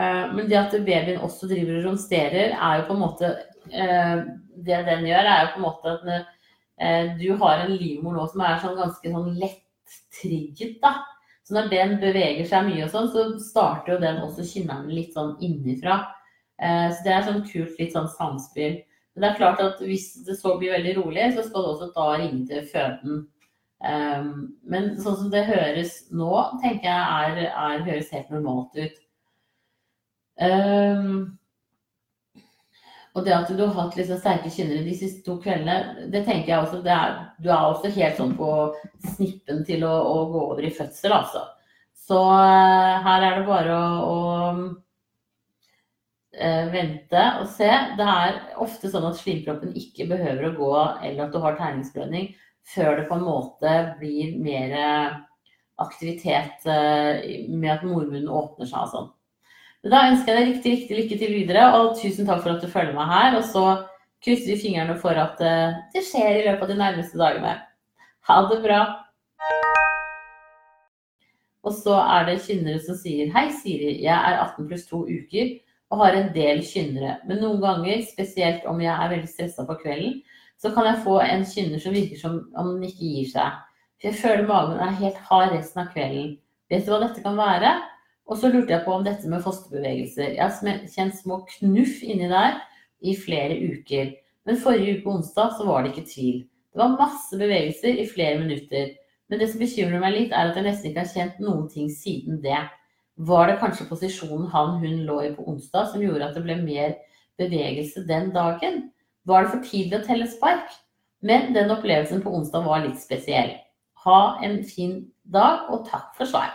Eh, 0.00 0.26
men 0.34 0.50
det 0.50 0.58
at 0.60 0.76
babyen 0.84 1.24
også 1.24 1.48
driver 1.50 1.78
og 1.80 1.88
romsterer, 1.88 2.52
er 2.52 2.80
jo 2.80 2.86
på 2.90 2.96
en 2.96 3.02
måte 3.02 3.32
eh, 3.72 4.20
Det 4.60 4.84
den 4.86 5.08
gjør, 5.08 5.30
er 5.32 5.42
jo 5.46 5.54
på 5.54 5.60
en 5.60 5.66
måte 5.66 5.94
at 5.94 6.06
eh, 6.12 7.14
du 7.16 7.30
har 7.40 7.64
en 7.64 7.74
livmor 7.74 8.16
nå 8.16 8.26
som 8.28 8.44
er 8.44 8.60
sånn 8.60 8.78
ganske 8.78 9.14
sånn 9.14 9.32
lett 9.40 9.96
trigget, 10.20 10.78
da. 10.84 10.98
Så 11.46 11.56
når 11.56 11.70
den 11.72 11.96
beveger 12.02 12.46
seg 12.46 12.68
mye 12.68 12.84
og 12.84 12.92
sånn, 12.92 13.08
så 13.10 13.24
starter 13.42 13.96
jo 13.96 14.02
den 14.04 14.20
også 14.22 14.44
kynnerne 14.46 14.92
litt 14.94 15.16
sånn 15.16 15.32
innifra. 15.42 16.02
Så 16.60 17.04
det 17.06 17.12
er 17.14 17.22
sånn 17.24 17.44
kult 17.48 17.78
litt 17.80 17.94
sånn 17.96 18.08
samspill. 18.12 18.74
Men 19.14 19.24
det 19.24 19.28
er 19.30 19.38
klart 19.38 19.62
at 19.64 19.78
hvis 19.80 20.10
det 20.26 20.36
så 20.36 20.54
blir 20.60 20.74
veldig 20.74 20.92
rolig, 20.98 21.30
så 21.32 21.44
skal 21.46 21.64
du 21.64 21.68
også 21.70 21.88
da 21.94 22.08
ringe 22.20 22.42
til 22.50 22.66
føden. 22.68 23.22
Men 24.68 24.90
sånn 25.00 25.16
som 25.22 25.30
det 25.32 25.46
høres 25.48 25.94
nå, 26.12 26.28
tenker 26.60 26.90
jeg 26.90 27.38
er, 27.40 27.40
er 27.48 27.86
høres 27.86 28.12
helt 28.12 28.34
normalt 28.34 28.76
ut. 28.76 29.00
Um, 30.40 31.38
og 33.12 33.24
det 33.26 33.34
at 33.34 33.50
du 33.52 33.60
har 33.60 33.74
hatt 33.74 33.96
liksom 33.98 34.20
sterke 34.22 34.50
kynnere 34.54 34.86
de 34.86 34.94
siste 34.96 35.24
to 35.26 35.34
kveldene, 35.42 36.06
det 36.12 36.22
tenker 36.24 36.52
jeg 36.52 36.62
også 36.62 36.80
er, 36.86 37.16
Du 37.42 37.50
er 37.50 37.66
også 37.66 37.90
helt 37.92 38.16
sånn 38.16 38.36
på 38.38 38.50
snippen 39.16 39.64
til 39.66 39.84
å, 39.84 39.90
å 39.90 40.22
gå 40.30 40.44
over 40.52 40.64
i 40.64 40.72
fødsel, 40.72 41.12
altså. 41.12 41.44
Så 42.00 42.20
uh, 42.20 43.02
her 43.04 43.26
er 43.26 43.40
det 43.40 43.48
bare 43.48 43.74
å, 43.76 43.90
å 44.06 44.16
vente 46.72 47.24
og 47.40 47.48
se. 47.52 47.68
Det 47.98 48.06
er 48.06 48.38
ofte 48.62 48.90
sånn 48.90 49.06
at 49.08 49.18
slimproppen 49.20 49.74
ikke 49.76 50.08
behøver 50.10 50.48
å 50.48 50.54
gå, 50.56 50.74
eller 51.06 51.26
at 51.26 51.34
du 51.34 51.40
har 51.42 51.58
tegningsblødning, 51.58 52.30
før 52.74 53.00
det 53.00 53.08
på 53.08 53.16
en 53.18 53.26
måte 53.26 53.74
blir 54.00 54.36
mer 54.40 54.76
aktivitet 55.80 56.66
uh, 56.68 57.16
med 57.48 57.72
at 57.72 57.86
mormunnen 57.86 58.28
åpner 58.28 58.68
seg 58.68 58.84
og 58.84 58.92
sånn. 58.92 59.08
Da 59.88 60.02
ønsker 60.10 60.34
jeg 60.34 60.40
deg 60.40 60.50
riktig, 60.50 60.72
riktig 60.76 60.98
lykke 60.98 61.18
til 61.22 61.36
videre, 61.38 61.68
og 61.78 61.94
tusen 61.96 62.28
takk 62.28 62.42
for 62.44 62.52
at 62.52 62.60
du 62.60 62.68
følger 62.68 62.92
meg 62.92 63.08
her. 63.08 63.36
Og 63.38 63.46
så 63.48 63.64
krysser 64.20 64.52
vi 64.52 64.60
fingrene 64.60 64.96
for 65.00 65.16
at 65.16 65.40
eh, 65.40 65.78
det 65.94 66.02
skjer 66.04 66.34
i 66.34 66.42
løpet 66.44 66.66
av 66.66 66.68
de 66.68 66.76
nærmeste 66.82 67.20
dagene. 67.20 67.54
Ha 68.28 68.36
det 68.50 68.58
bra. 68.60 68.80
Og 71.64 71.72
så 71.76 71.96
er 72.02 72.28
det 72.28 72.42
kynnere 72.44 72.82
som 72.84 72.98
sier 73.00 73.32
Hei, 73.32 73.46
Siri. 73.56 73.94
Jeg 74.04 74.12
er 74.12 74.42
18 74.44 74.68
pluss 74.68 74.84
2 74.92 75.00
uker 75.08 75.56
og 75.90 76.04
har 76.04 76.16
en 76.16 76.30
del 76.34 76.62
kynnere. 76.66 77.16
Men 77.26 77.42
noen 77.42 77.60
ganger, 77.62 78.04
spesielt 78.06 78.66
om 78.70 78.80
jeg 78.82 78.92
er 78.94 79.10
veldig 79.12 79.30
stressa 79.30 79.66
på 79.66 79.78
kvelden, 79.82 80.20
så 80.60 80.70
kan 80.74 80.86
jeg 80.86 81.02
få 81.04 81.16
en 81.24 81.46
kynner 81.48 81.82
som 81.82 81.96
virker 81.96 82.20
som 82.20 82.36
om 82.60 82.74
den 82.74 82.86
ikke 82.90 83.12
gir 83.14 83.30
seg. 83.32 83.58
For 84.00 84.10
jeg 84.10 84.20
føler 84.20 84.48
magen 84.48 84.80
er 84.80 84.98
helt 85.00 85.22
hard 85.28 85.54
resten 85.54 85.82
av 85.82 85.90
kvelden. 85.94 86.34
Vet 86.70 86.86
du 86.86 86.92
hva 86.92 87.00
dette 87.02 87.24
kan 87.24 87.38
være? 87.38 87.72
Og 88.30 88.38
så 88.38 88.50
lurte 88.52 88.72
jeg 88.72 88.84
på 88.84 88.94
om 88.94 89.04
dette 89.04 89.28
med 89.28 89.42
fosterbevegelser. 89.42 90.36
Jeg 90.36 90.44
har 90.44 90.84
kjent 90.94 91.16
små 91.18 91.40
knuff 91.56 92.02
inni 92.06 92.28
der 92.30 92.60
i 93.02 93.16
flere 93.18 93.56
uker. 93.58 94.12
Men 94.46 94.60
forrige 94.60 95.00
uke 95.00 95.16
onsdag 95.16 95.56
så 95.58 95.66
var 95.66 95.82
det 95.82 95.92
ikke 95.92 96.10
tvil. 96.12 96.36
Det 96.70 96.78
var 96.78 96.98
masse 97.00 97.38
bevegelser 97.40 97.98
i 97.98 98.06
flere 98.08 98.38
minutter. 98.38 98.92
Men 99.30 99.42
det 99.42 99.50
som 99.50 99.62
bekymrer 99.62 100.02
meg 100.02 100.14
litt, 100.14 100.32
er 100.34 100.50
at 100.50 100.58
jeg 100.58 100.66
nesten 100.66 100.90
ikke 100.90 101.02
har 101.02 101.10
kjent 101.10 101.42
noen 101.42 101.66
ting 101.72 101.90
siden 101.90 102.38
det. 102.44 102.62
Var 103.20 103.50
det 103.50 103.58
kanskje 103.60 103.88
posisjonen 103.88 104.46
han 104.52 104.78
hun 104.80 105.02
lå 105.08 105.18
i 105.26 105.32
på 105.36 105.44
onsdag 105.50 105.90
som 105.90 106.00
gjorde 106.04 106.30
at 106.30 106.36
det 106.38 106.44
ble 106.46 106.56
mer 106.62 106.94
bevegelse 107.40 108.06
den 108.08 108.30
dagen? 108.32 108.86
Var 109.28 109.44
det 109.44 109.52
for 109.52 109.66
tidlig 109.66 109.98
å 109.98 110.06
telle 110.06 110.28
spark? 110.30 110.70
Men 111.20 111.52
den 111.52 111.72
opplevelsen 111.74 112.22
på 112.24 112.32
onsdag 112.32 112.64
var 112.64 112.80
litt 112.86 113.00
spesiell. 113.02 113.52
Ha 114.06 114.20
en 114.46 114.62
fin 114.64 115.02
dag, 115.28 115.68
og 115.68 115.84
takk 115.90 116.14
for 116.16 116.30
svar. 116.30 116.54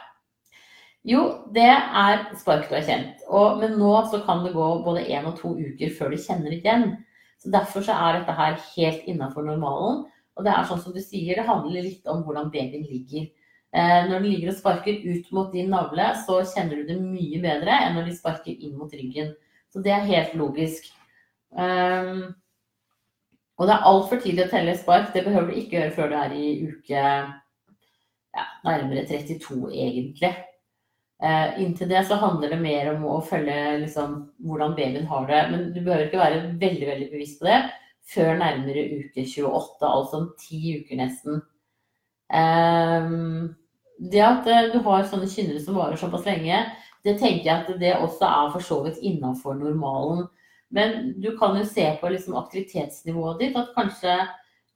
Jo, 1.06 1.22
det 1.54 1.68
er 1.70 2.24
spark 2.40 2.66
du 2.66 2.74
har 2.74 2.86
kjent. 2.88 3.22
Og, 3.30 3.60
men 3.62 3.78
nå 3.78 3.92
så 4.10 4.24
kan 4.26 4.42
det 4.42 4.56
gå 4.56 4.70
både 4.88 5.06
én 5.06 5.28
og 5.30 5.38
to 5.38 5.54
uker 5.54 5.94
før 5.94 6.16
du 6.16 6.18
kjenner 6.18 6.56
igjen. 6.56 6.96
Så 7.38 7.54
Derfor 7.54 7.86
så 7.86 7.94
er 7.94 8.18
dette 8.18 8.34
her 8.34 8.58
helt 8.72 9.06
innafor 9.06 9.46
normalen. 9.46 10.08
Og 10.36 10.48
det 10.48 10.52
er 10.52 10.66
sånn 10.66 10.82
som 10.82 10.96
du 10.96 11.02
sier, 11.04 11.38
det 11.38 11.46
handler 11.46 11.86
litt 11.86 12.10
om 12.10 12.26
hvordan 12.26 12.50
babyen 12.50 12.90
ligger. 12.90 13.30
Eh, 13.76 14.02
når 14.08 14.22
den 14.22 14.30
ligger 14.30 14.54
og 14.54 14.56
sparker 14.56 15.02
ut 15.04 15.32
mot 15.36 15.52
din 15.52 15.74
navle, 15.74 16.08
så 16.24 16.40
kjenner 16.48 16.80
du 16.80 16.88
det 16.88 16.96
mye 17.02 17.42
bedre 17.44 17.76
enn 17.84 17.98
når 17.98 18.08
de 18.08 18.16
sparker 18.16 18.54
inn 18.56 18.78
mot 18.80 18.94
ryggen. 18.96 19.34
Så 19.74 19.82
det 19.84 19.92
er 19.92 20.08
helt 20.08 20.36
logisk. 20.40 20.88
Um, 21.52 22.30
og 23.60 23.68
det 23.68 23.74
er 23.76 23.88
altfor 23.90 24.22
tidlig 24.24 24.46
å 24.46 24.52
telle 24.54 24.76
spark. 24.80 25.10
Det 25.12 25.26
behøver 25.26 25.52
du 25.52 25.60
ikke 25.60 25.76
gjøre 25.80 25.96
før 25.98 26.12
du 26.12 26.16
er 26.22 26.36
i 26.36 26.52
uke 26.70 27.02
ja, 27.02 28.46
nærmere 28.64 29.04
32, 29.10 29.60
egentlig. 29.74 30.32
Uh, 31.20 31.60
inntil 31.60 31.92
det 31.92 32.06
så 32.08 32.20
handler 32.20 32.56
det 32.56 32.62
mer 32.64 32.94
om 32.94 33.04
å 33.12 33.18
følge 33.28 33.58
liksom, 33.84 34.16
hvordan 34.48 34.78
babyen 34.80 35.12
har 35.12 35.28
det. 35.34 35.42
Men 35.52 35.68
du 35.76 35.82
behøver 35.82 36.08
ikke 36.08 36.24
være 36.24 36.56
veldig 36.64 36.90
veldig 36.94 37.10
bevisst 37.12 37.44
på 37.44 37.50
det 37.52 37.60
før 38.08 38.40
nærmere 38.40 38.88
uke 39.02 39.28
28, 39.28 39.84
altså 39.90 40.22
om 40.22 40.32
ti 40.40 40.78
uker 40.80 41.04
nesten. 41.04 41.44
Eh, 42.32 43.14
det 43.98 44.22
at 44.24 44.48
eh, 44.48 44.72
du 44.74 44.80
har 44.86 45.06
sånne 45.08 45.30
kynnere 45.30 45.62
som 45.64 45.78
varer 45.80 46.00
såpass 46.00 46.26
lenge, 46.28 46.64
det 47.06 47.18
tenker 47.22 47.46
jeg 47.46 47.56
at 47.56 47.70
det 47.80 47.94
også 48.00 48.28
er 48.28 48.50
for 48.56 48.66
så 48.66 48.80
vidt 48.86 49.04
innafor 49.06 49.58
normalen. 49.60 50.26
Men 50.74 51.14
du 51.22 51.30
kan 51.40 51.56
jo 51.58 51.66
se 51.68 51.86
på 52.02 52.10
liksom, 52.12 52.36
aktivitetsnivået 52.40 53.44
ditt 53.44 53.60
at 53.60 53.72
kanskje, 53.76 54.18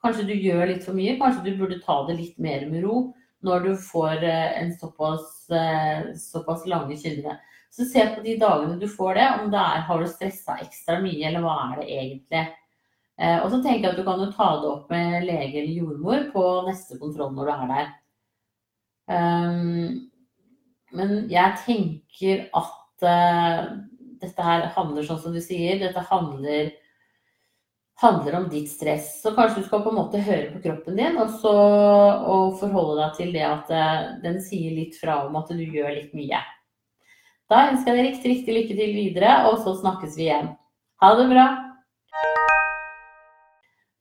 kanskje 0.04 0.28
du 0.30 0.36
gjør 0.38 0.70
litt 0.70 0.86
for 0.86 0.96
mye. 0.96 1.18
Kanskje 1.20 1.50
du 1.50 1.58
burde 1.60 1.82
ta 1.84 2.04
det 2.08 2.20
litt 2.20 2.38
mer 2.40 2.68
med 2.70 2.86
ro 2.86 3.10
når 3.46 3.64
du 3.64 3.70
får 3.80 4.24
eh, 4.28 4.62
en 4.62 4.72
såpass, 4.76 5.28
eh, 5.56 6.12
såpass 6.20 6.66
lange 6.70 6.98
kynnere. 7.00 7.40
Så 7.72 7.86
se 7.88 8.04
på 8.14 8.24
de 8.24 8.38
dagene 8.40 8.80
du 8.80 8.88
får 8.90 9.14
det, 9.16 9.28
om 9.42 9.52
det 9.52 9.60
er, 9.60 9.84
har 9.88 10.02
du 10.02 10.10
stressa 10.10 10.58
ekstra 10.64 10.98
mye, 11.04 11.22
eller 11.28 11.44
hva 11.44 11.56
er 11.68 11.76
det 11.78 11.92
egentlig. 11.94 12.48
Og 13.20 13.50
så 13.52 13.58
tenker 13.60 13.84
jeg 13.84 13.92
at 13.92 13.98
du 14.00 14.06
kan 14.08 14.22
jo 14.24 14.30
ta 14.32 14.48
det 14.58 14.70
opp 14.72 14.92
med 14.94 15.26
lege 15.28 15.60
eller 15.60 15.76
jordmor 15.76 16.22
på 16.32 16.44
neste 16.66 16.96
kontroll 16.98 17.34
når 17.36 17.50
du 17.50 17.52
er 17.54 17.66
der. 17.74 17.90
Um, 19.10 20.10
men 20.94 21.16
jeg 21.32 21.58
tenker 21.66 22.46
at 22.58 23.06
uh, 23.06 23.72
dette 24.22 24.46
her 24.46 24.70
handler 24.76 25.08
sånn 25.08 25.22
som 25.24 25.34
du 25.34 25.42
sier, 25.42 25.82
dette 25.82 26.06
handler 26.10 26.72
handler 28.00 28.36
om 28.36 28.50
ditt 28.50 28.70
stress. 28.72 29.22
Så 29.22 29.34
kanskje 29.36 29.62
du 29.62 29.68
skal 29.68 29.84
på 29.84 29.92
en 29.92 30.00
måte 30.00 30.22
høre 30.24 30.54
på 30.54 30.62
kroppen 30.64 30.96
din 31.00 31.18
og, 31.20 31.34
så, 31.42 31.52
og 31.52 32.56
forholde 32.62 33.02
deg 33.02 33.18
til 33.18 33.34
det 33.36 33.44
at 33.44 33.74
eh, 33.76 33.98
den 34.24 34.40
sier 34.44 34.76
litt 34.76 34.96
fra 35.00 35.20
om 35.26 35.36
at 35.40 35.52
du 35.52 35.64
gjør 35.64 35.92
litt 35.98 36.14
mye. 36.16 36.40
Da 37.50 37.66
ønsker 37.72 37.92
jeg 37.92 37.98
deg 37.98 38.08
riktig, 38.08 38.32
riktig 38.32 38.56
lykke 38.56 38.78
til 38.78 38.94
videre, 38.94 39.34
og 39.50 39.60
så 39.66 39.74
snakkes 39.82 40.16
vi 40.20 40.28
igjen. 40.30 40.52
Ha 41.02 41.12
det 41.18 41.28
bra! 41.32 41.48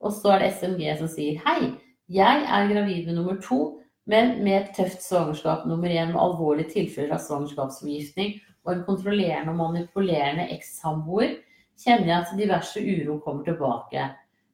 Og 0.05 0.13
så 0.15 0.35
er 0.35 0.45
det 0.45 0.53
SMG 0.61 0.85
som 1.01 1.11
sier 1.11 1.41
hei, 1.47 1.73
jeg 2.13 2.45
er 2.45 2.69
gravid 2.71 3.09
med 3.09 3.19
nummer 3.19 3.41
to, 3.43 3.81
men 4.09 4.39
med 4.45 4.57
et 4.57 4.71
tøft 4.77 5.05
svangerskap 5.05 5.67
nummer 5.69 5.93
én 5.93 6.15
med 6.15 6.21
alvorlige 6.23 6.73
tilfeller 6.73 7.17
av 7.19 7.25
svangerskapsforgiftning 7.27 8.39
og 8.65 8.73
en 8.73 8.87
kontrollerende 8.87 9.53
og 9.53 9.61
manipulerende 9.61 10.49
ekssamboer 10.55 11.37
kjenner 11.79 12.09
jeg 12.09 12.17
at 12.19 12.39
diverse 12.39 12.83
uro 12.83 13.19
kommer 13.25 13.45
tilbake. 13.47 14.09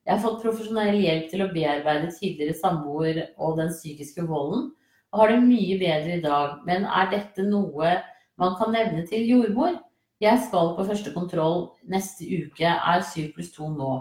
Jeg 0.05 0.13
har 0.13 0.21
fått 0.21 0.43
profesjonell 0.43 0.99
hjelp 1.01 1.31
til 1.31 1.41
å 1.41 1.51
bearbeide 1.53 2.11
tidligere 2.13 2.57
samboer 2.59 3.21
og 3.41 3.55
den 3.57 3.71
psykiske 3.73 4.27
volden, 4.29 4.67
og 5.09 5.21
har 5.21 5.31
det 5.33 5.39
mye 5.47 5.79
bedre 5.81 6.19
i 6.19 6.21
dag. 6.21 6.59
Men 6.67 6.85
er 6.85 7.09
dette 7.09 7.45
noe 7.47 7.95
man 8.37 8.57
kan 8.59 8.75
nevne 8.75 9.05
til 9.09 9.25
jordmor. 9.25 9.79
Jeg 10.21 10.43
skal 10.45 10.75
på 10.77 10.85
første 10.85 11.11
kontroll 11.15 11.71
neste 11.89 12.27
uke, 12.27 12.67
er 12.67 13.01
7 13.01 13.31
pluss 13.33 13.49
2 13.55 13.71
nå. 13.79 13.93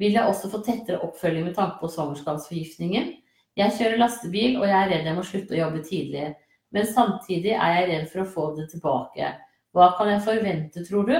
Vil 0.00 0.16
jeg 0.16 0.24
også 0.24 0.48
få 0.48 0.62
tettere 0.64 1.02
oppfølging 1.04 1.50
med 1.50 1.58
tanke 1.58 1.76
på 1.82 1.90
svangerskapsforgiftningen? 1.92 3.12
Jeg 3.58 3.74
kjører 3.76 4.00
lastebil, 4.00 4.56
og 4.60 4.66
jeg 4.68 4.76
er 4.78 4.90
redd 4.92 5.08
jeg 5.10 5.16
må 5.16 5.26
slutte 5.26 5.56
å 5.56 5.60
jobbe 5.60 5.82
tidlig. 5.86 6.30
Men 6.70 6.86
samtidig 6.86 7.54
er 7.56 7.76
jeg 7.76 7.88
redd 7.90 8.08
for 8.12 8.22
å 8.22 8.30
få 8.34 8.46
det 8.58 8.68
tilbake. 8.70 9.32
Hva 9.74 9.92
kan 9.98 10.10
jeg 10.12 10.24
forvente, 10.26 10.84
tror 10.86 11.08
du? 11.08 11.16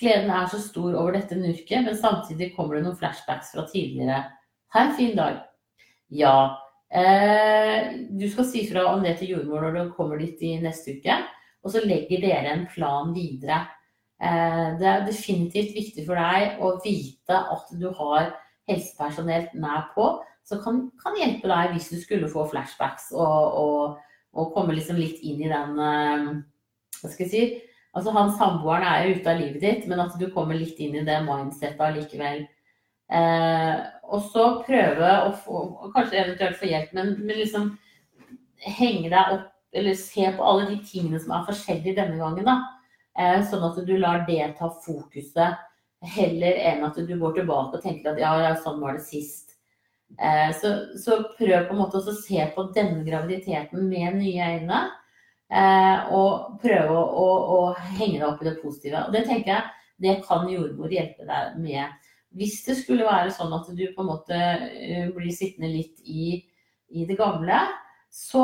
Gleden 0.00 0.30
er 0.34 0.46
så 0.50 0.58
stor 0.62 0.94
over 0.98 1.14
dette 1.14 1.38
nurket, 1.38 1.84
men 1.86 1.98
samtidig 1.98 2.52
kommer 2.56 2.78
det 2.78 2.84
noen 2.86 2.98
flashbacks 2.98 3.52
fra 3.54 3.66
tidligere. 3.70 4.24
Ha 4.74 4.82
en 4.82 4.94
fin 4.98 5.14
dag. 5.18 5.42
Ja. 6.14 6.36
Eh, 6.94 7.92
du 8.10 8.26
skal 8.30 8.46
si 8.48 8.64
fra 8.70 8.88
om 8.92 9.02
det 9.02 9.16
til 9.20 9.34
jordmor 9.34 9.66
når 9.66 9.78
du 9.78 9.94
kommer 9.94 10.18
dit 10.22 10.42
i 10.46 10.56
neste 10.62 10.98
uke. 10.98 11.18
Og 11.64 11.72
så 11.74 11.82
legger 11.86 12.22
dere 12.22 12.52
en 12.54 12.66
plan 12.70 13.14
videre. 13.14 13.62
Eh, 14.22 14.74
det 14.78 14.90
er 14.90 15.06
definitivt 15.06 15.74
viktig 15.74 16.06
for 16.06 16.18
deg 16.18 16.58
å 16.62 16.74
vite 16.84 17.38
at 17.54 17.70
du 17.78 17.88
har 17.98 18.34
helsepersonell 18.70 19.50
nær 19.60 19.90
på 19.94 20.10
som 20.44 20.60
kan, 20.64 20.80
kan, 21.00 21.16
hjelpe 21.18 21.48
deg 21.50 21.74
hvis 21.74 21.90
du 21.92 21.98
skulle 22.00 22.30
få 22.30 22.46
flashbacks 22.50 23.10
og, 23.16 23.60
og, 23.60 24.16
og 24.36 24.50
komme 24.56 24.76
liksom 24.76 24.98
litt 25.00 25.22
inn 25.24 25.40
i 25.44 25.52
den 25.52 25.78
eh, 25.80 26.26
Hva 27.00 27.12
skal 27.12 27.24
jeg 27.26 27.32
si 27.32 27.44
Altså 27.94 28.10
han 28.10 28.32
samboeren 28.34 28.84
er 28.90 29.04
jo 29.06 29.18
ute 29.20 29.30
av 29.30 29.38
livet 29.38 29.62
ditt, 29.62 29.84
men 29.86 30.00
at 30.02 30.16
du 30.18 30.24
kommer 30.34 30.58
litt 30.58 30.80
inn 30.82 30.96
i 30.98 31.04
det 31.06 31.20
mindsettet 31.22 31.78
allikevel. 31.78 32.40
Eh, 33.14 33.76
og 34.10 34.24
så 34.32 34.46
prøve 34.64 35.10
å 35.28 35.28
få 35.44 35.60
Kanskje 35.94 36.18
eventuelt 36.24 36.58
få 36.58 36.72
hjelp, 36.72 36.90
men, 36.96 37.12
men 37.20 37.38
liksom 37.38 37.68
henge 38.64 39.12
deg 39.12 39.36
opp 39.36 39.50
eller 39.74 39.94
se 39.98 40.26
på 40.34 40.42
alle 40.46 40.66
de 40.70 40.80
tingene 40.86 41.18
som 41.22 41.34
er 41.34 41.46
forskjellige 41.48 41.96
denne 42.00 42.18
gangen. 42.18 42.46
da. 42.46 42.56
Eh, 43.18 43.40
sånn 43.46 43.62
at 43.66 43.78
du 43.86 43.94
lar 43.98 44.24
det 44.26 44.42
ta 44.58 44.70
fokuset, 44.84 45.58
heller 46.14 46.58
enn 46.66 46.84
at 46.86 46.98
du 46.98 47.14
går 47.18 47.38
tilbake 47.38 47.78
og 47.78 47.82
tenker 47.82 48.12
at 48.12 48.20
ja, 48.20 48.34
ja 48.42 48.54
sånn 48.58 48.80
var 48.82 48.98
det 48.98 49.06
sist. 49.06 49.53
Eh, 50.14 50.50
så, 50.60 50.74
så, 51.00 51.18
prøv 51.38 51.66
på 51.68 51.74
en 51.74 51.80
måte 51.80 52.00
å 52.00 52.16
se 52.16 52.44
på 52.54 52.66
denne 52.76 53.02
graviditeten 53.06 53.88
med 53.88 54.20
nye 54.20 54.50
øyne. 54.58 54.82
Eh, 55.54 56.12
og 56.16 56.58
prøve 56.62 56.94
å, 56.94 57.04
å, 57.24 57.28
å 57.56 57.60
henge 57.98 58.18
deg 58.18 58.28
opp 58.28 58.42
i 58.42 58.48
det 58.48 58.58
positive. 58.62 59.06
Og 59.06 59.14
det 59.16 59.24
tenker 59.28 59.54
jeg 59.54 59.72
det 60.04 60.18
kan 60.26 60.48
jordmor 60.50 60.92
hjelpe 60.92 61.26
deg 61.28 61.58
med. 61.62 62.10
Hvis 62.34 62.64
det 62.66 62.74
skulle 62.80 63.06
være 63.06 63.30
sånn 63.34 63.52
at 63.54 63.68
du 63.70 63.84
på 63.94 64.02
en 64.02 64.10
måte 64.10 64.38
blir 65.14 65.34
sittende 65.34 65.70
litt 65.70 66.00
i, 66.02 66.40
i 66.90 67.06
det 67.06 67.14
gamle, 67.20 67.60
så 68.14 68.42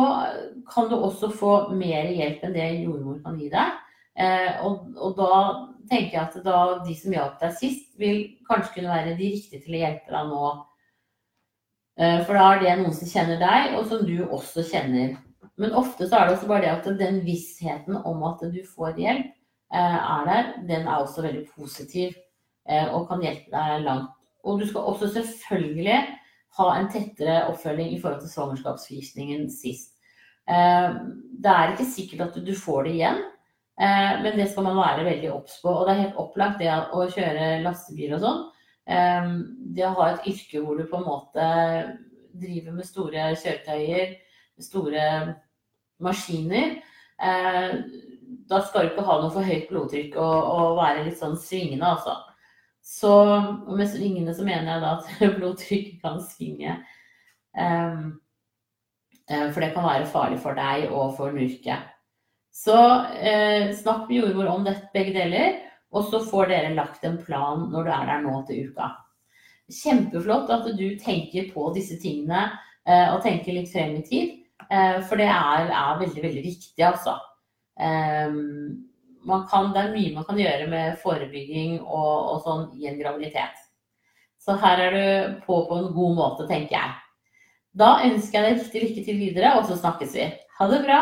kan 0.71 0.89
du 0.91 0.97
også 0.97 1.31
få 1.35 1.53
mer 1.79 2.09
hjelp 2.11 2.43
enn 2.47 2.55
det 2.55 2.69
jordmor 2.85 3.21
kan 3.25 3.39
gi 3.39 3.51
deg. 3.51 3.77
Eh, 4.19 4.65
og, 4.67 4.89
og, 4.99 5.15
da 5.19 5.35
tenker 5.91 6.17
jeg 6.17 6.23
at 6.25 6.39
da, 6.45 6.63
de 6.85 6.95
som 6.99 7.15
hjalp 7.15 7.39
deg 7.41 7.55
sist, 7.59 7.87
vil 8.01 8.25
kanskje 8.49 8.77
kunne 8.77 8.91
være 8.93 9.15
de 9.19 9.31
riktige 9.37 9.63
til 9.63 9.77
å 9.77 9.83
hjelpe 9.85 10.15
deg 10.15 10.33
nå. 10.33 10.51
Eh, 11.99 12.23
for 12.25 12.37
da 12.37 12.47
er 12.55 12.63
det 12.63 12.77
noen 12.81 12.95
som 12.97 13.09
kjenner 13.11 13.41
deg, 13.41 13.75
og 13.79 13.89
som 13.91 14.07
du 14.07 14.17
også 14.25 14.65
kjenner. 14.69 15.17
Men 15.61 15.77
ofte 15.77 16.07
så 16.09 16.17
er 16.17 16.29
det 16.29 16.37
også 16.37 16.49
bare 16.49 16.65
det 16.65 16.73
at 16.73 17.01
den 17.01 17.21
vissheten 17.27 17.99
om 18.09 18.23
at 18.29 18.43
du 18.53 18.61
får 18.65 19.01
hjelp, 19.01 19.33
eh, 19.75 19.99
er 19.99 20.29
der. 20.29 20.53
Den 20.69 20.87
er 20.87 21.03
også 21.03 21.25
veldig 21.27 21.45
positiv 21.53 22.15
eh, 22.69 22.87
og 22.89 23.09
kan 23.11 23.25
hjelpe 23.25 23.53
deg 23.53 23.85
langt. 23.85 24.15
Og 24.45 24.61
du 24.61 24.67
skal 24.69 24.87
også 24.89 25.11
selvfølgelig 25.13 25.99
ha 26.57 26.69
en 26.75 26.89
tettere 26.91 27.43
oppfølging 27.51 27.93
i 27.93 27.99
forhold 28.01 28.23
til 28.23 28.33
svangerskapsforgiftningen 28.33 29.51
sist. 29.53 29.93
Det 30.51 31.51
er 31.53 31.75
ikke 31.75 31.85
sikkert 31.87 32.23
at 32.25 32.39
du 32.43 32.51
får 32.59 32.89
det 32.89 32.95
igjen, 32.97 33.21
men 34.25 34.39
det 34.41 34.49
skal 34.51 34.65
man 34.67 34.81
være 34.81 35.05
veldig 35.07 35.29
obs 35.31 35.61
på. 35.63 35.71
Og 35.71 35.85
det 35.87 35.93
er 35.93 36.01
helt 36.01 36.19
opplagt 36.19 36.59
det 36.59 36.73
å 36.73 37.05
kjøre 37.13 37.61
lastebil 37.63 38.17
og 38.17 38.25
sånn. 38.25 38.41
Eh, 38.91 39.29
det 39.77 39.87
å 39.87 39.95
ha 39.99 40.09
et 40.13 40.31
yrke 40.33 40.63
hvor 40.65 40.79
du 40.79 40.87
på 40.91 41.01
en 41.01 41.07
måte 41.07 41.51
driver 42.41 42.77
med 42.77 42.89
store 42.89 43.31
kjøretøyer, 43.39 44.17
store 44.61 45.05
maskiner. 46.03 46.79
Da 48.51 48.59
skal 48.65 48.87
du 48.87 48.93
ikke 48.93 49.05
ha 49.05 49.17
noe 49.21 49.33
for 49.35 49.47
høyt 49.47 49.67
blodtrykk 49.71 50.15
og, 50.21 50.37
og 50.55 50.79
være 50.79 51.05
litt 51.09 51.19
sånn 51.19 51.37
svingende, 51.39 51.91
altså. 51.91 52.15
Så 52.81 53.13
med 53.69 53.89
svingende 53.91 54.35
så 54.35 54.47
mener 54.47 54.73
jeg 54.73 54.83
da 54.85 54.93
at 54.97 55.37
blodtrykket 55.39 56.03
kan 56.03 56.21
svinge. 56.25 56.79
Um, 57.55 58.21
for 59.31 59.63
det 59.63 59.73
kan 59.75 59.87
være 59.87 60.09
farlig 60.11 60.41
for 60.43 60.59
deg 60.59 60.89
og 60.91 61.15
for 61.19 61.35
nurket. 61.35 61.91
Så 62.51 62.77
eh, 63.23 63.71
snakk 63.79 64.09
med 64.09 64.17
jordmor 64.17 64.49
om 64.51 64.65
dette, 64.67 64.89
begge 64.95 65.15
deler, 65.15 65.61
og 65.91 66.11
så 66.11 66.21
får 66.23 66.51
dere 66.51 66.75
lagt 66.77 67.05
en 67.07 67.19
plan 67.23 67.67
når 67.71 67.87
du 67.87 67.93
er 67.95 68.11
der 68.11 68.23
nå 68.25 68.43
til 68.49 68.71
uka. 68.71 68.91
Kjempeflott 69.71 70.51
at 70.55 70.69
du 70.79 70.87
tenker 70.99 71.51
på 71.55 71.71
disse 71.75 71.99
tingene 72.03 72.47
eh, 72.87 73.09
og 73.13 73.23
tenker 73.25 73.55
litt 73.55 73.71
frem 73.73 73.97
i 73.99 74.05
tid, 74.07 74.37
eh, 74.69 75.01
for 75.07 75.21
det 75.21 75.29
er, 75.31 75.71
er, 75.71 75.99
veldig, 76.03 76.23
veldig 76.27 76.45
viktig, 76.47 76.85
altså. 76.87 77.19
Um, 77.81 78.87
kan, 79.49 79.71
det 79.73 79.81
er 79.81 79.93
mye 79.95 80.13
man 80.13 80.27
kan 80.29 80.41
gjøre 80.41 80.67
med 80.69 80.99
forebygging 81.01 81.79
og, 81.81 82.17
og, 82.35 82.41
sånn 82.45 82.67
i 82.81 82.89
en 82.91 82.99
graviditet. 82.99 83.57
Så 84.41 84.57
her 84.61 84.83
er 84.87 84.97
du 84.97 85.41
på 85.47 85.63
på 85.69 85.79
en 85.79 85.91
god 85.95 86.17
måte, 86.17 86.49
tenker 86.49 86.77
jeg. 86.77 86.93
Da 87.77 88.01
ønsker 88.05 88.41
jeg 88.41 88.57
deg 88.57 88.61
riktig 88.61 88.83
lykke 88.85 89.07
til 89.07 89.19
videre, 89.21 89.55
og 89.59 89.67
så 89.69 89.79
snakkes 89.79 90.15
vi. 90.17 90.29
Ha 90.59 90.69
det 90.71 90.83
bra! 90.87 91.01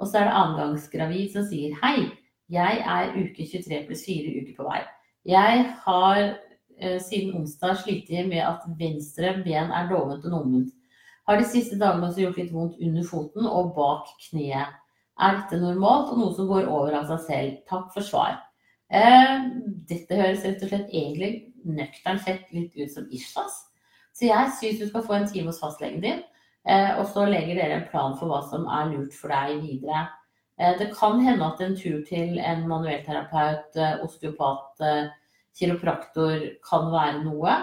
Og 0.00 0.08
så 0.08 0.20
er 0.20 0.28
det 0.28 0.38
annengangsgravid 0.38 1.34
som 1.34 1.44
sier 1.46 1.74
hei, 1.82 2.08
jeg 2.54 2.84
er 2.96 3.16
uke 3.18 3.46
23 3.50 3.82
pluss 3.88 4.06
4 4.06 4.38
uker 4.40 4.54
på 4.58 4.68
vei. 4.68 4.80
Jeg 5.28 5.66
har 5.84 6.20
eh, 6.22 7.00
siden 7.02 7.34
onsdag 7.40 7.78
slitt 7.82 8.10
med 8.28 8.40
at 8.44 8.64
venstre 8.78 9.36
ben 9.44 9.72
er 9.72 9.90
dovent 9.90 10.24
og 10.24 10.30
numment. 10.30 10.72
Har 11.28 11.40
de 11.40 11.46
siste 11.48 11.78
dagene 11.80 12.10
også 12.10 12.26
gjort 12.26 12.40
litt 12.40 12.52
vondt 12.52 12.80
under 12.84 13.06
foten 13.08 13.46
og 13.48 13.72
bak 13.76 14.10
kneet. 14.28 14.74
Er 15.14 15.38
dette 15.38 15.60
normalt 15.62 16.10
og 16.12 16.18
noe 16.20 16.34
som 16.36 16.50
går 16.50 16.66
over 16.68 16.96
av 16.98 17.06
seg 17.08 17.22
selv? 17.28 17.54
Takk 17.70 17.86
for 17.94 18.04
svar. 18.04 18.42
Eh, 18.92 19.46
dette 19.88 20.18
høres 20.18 20.44
rett 20.44 20.64
og 20.66 20.72
slett 20.72 20.92
egentlig 20.92 21.54
nøkternt 21.64 22.24
sett 22.26 22.50
litt 22.52 22.74
ut 22.76 22.92
som 22.92 23.06
Ishas. 23.08 23.62
Så 24.14 24.28
jeg 24.28 24.52
syns 24.58 24.82
du 24.82 24.88
skal 24.90 25.06
få 25.06 25.16
en 25.16 25.30
time 25.30 25.50
hos 25.50 25.62
fastlegen 25.62 26.02
din, 26.02 26.20
eh, 26.68 26.92
og 26.98 27.08
så 27.10 27.24
legger 27.26 27.58
dere 27.58 27.80
en 27.80 27.88
plan 27.88 28.18
for 28.18 28.30
hva 28.30 28.42
som 28.50 28.68
er 28.68 28.92
lurt 28.92 29.16
for 29.16 29.32
deg 29.32 29.62
videre. 29.64 30.04
Eh, 30.60 30.78
det 30.78 30.92
kan 30.94 31.20
hende 31.20 31.46
at 31.46 31.60
en 31.64 31.76
tur 31.76 32.02
til 32.06 32.38
en 32.38 32.66
manuellterapeut, 32.70 33.74
eh, 33.76 34.04
osteopat, 34.04 34.80
eh, 34.80 35.08
kiropraktor 35.58 36.44
kan 36.68 36.90
være 36.92 37.24
noe. 37.24 37.56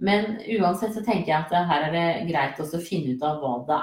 Men 0.00 0.38
uansett 0.58 0.94
så 0.94 1.04
tenker 1.04 1.32
jeg 1.32 1.44
at 1.44 1.68
her 1.68 1.88
er 1.88 1.92
det 1.92 2.32
greit 2.32 2.60
å 2.60 2.80
finne 2.80 3.16
ut 3.16 3.22
av 3.22 3.40
hva 3.42 3.54
det 3.66 3.78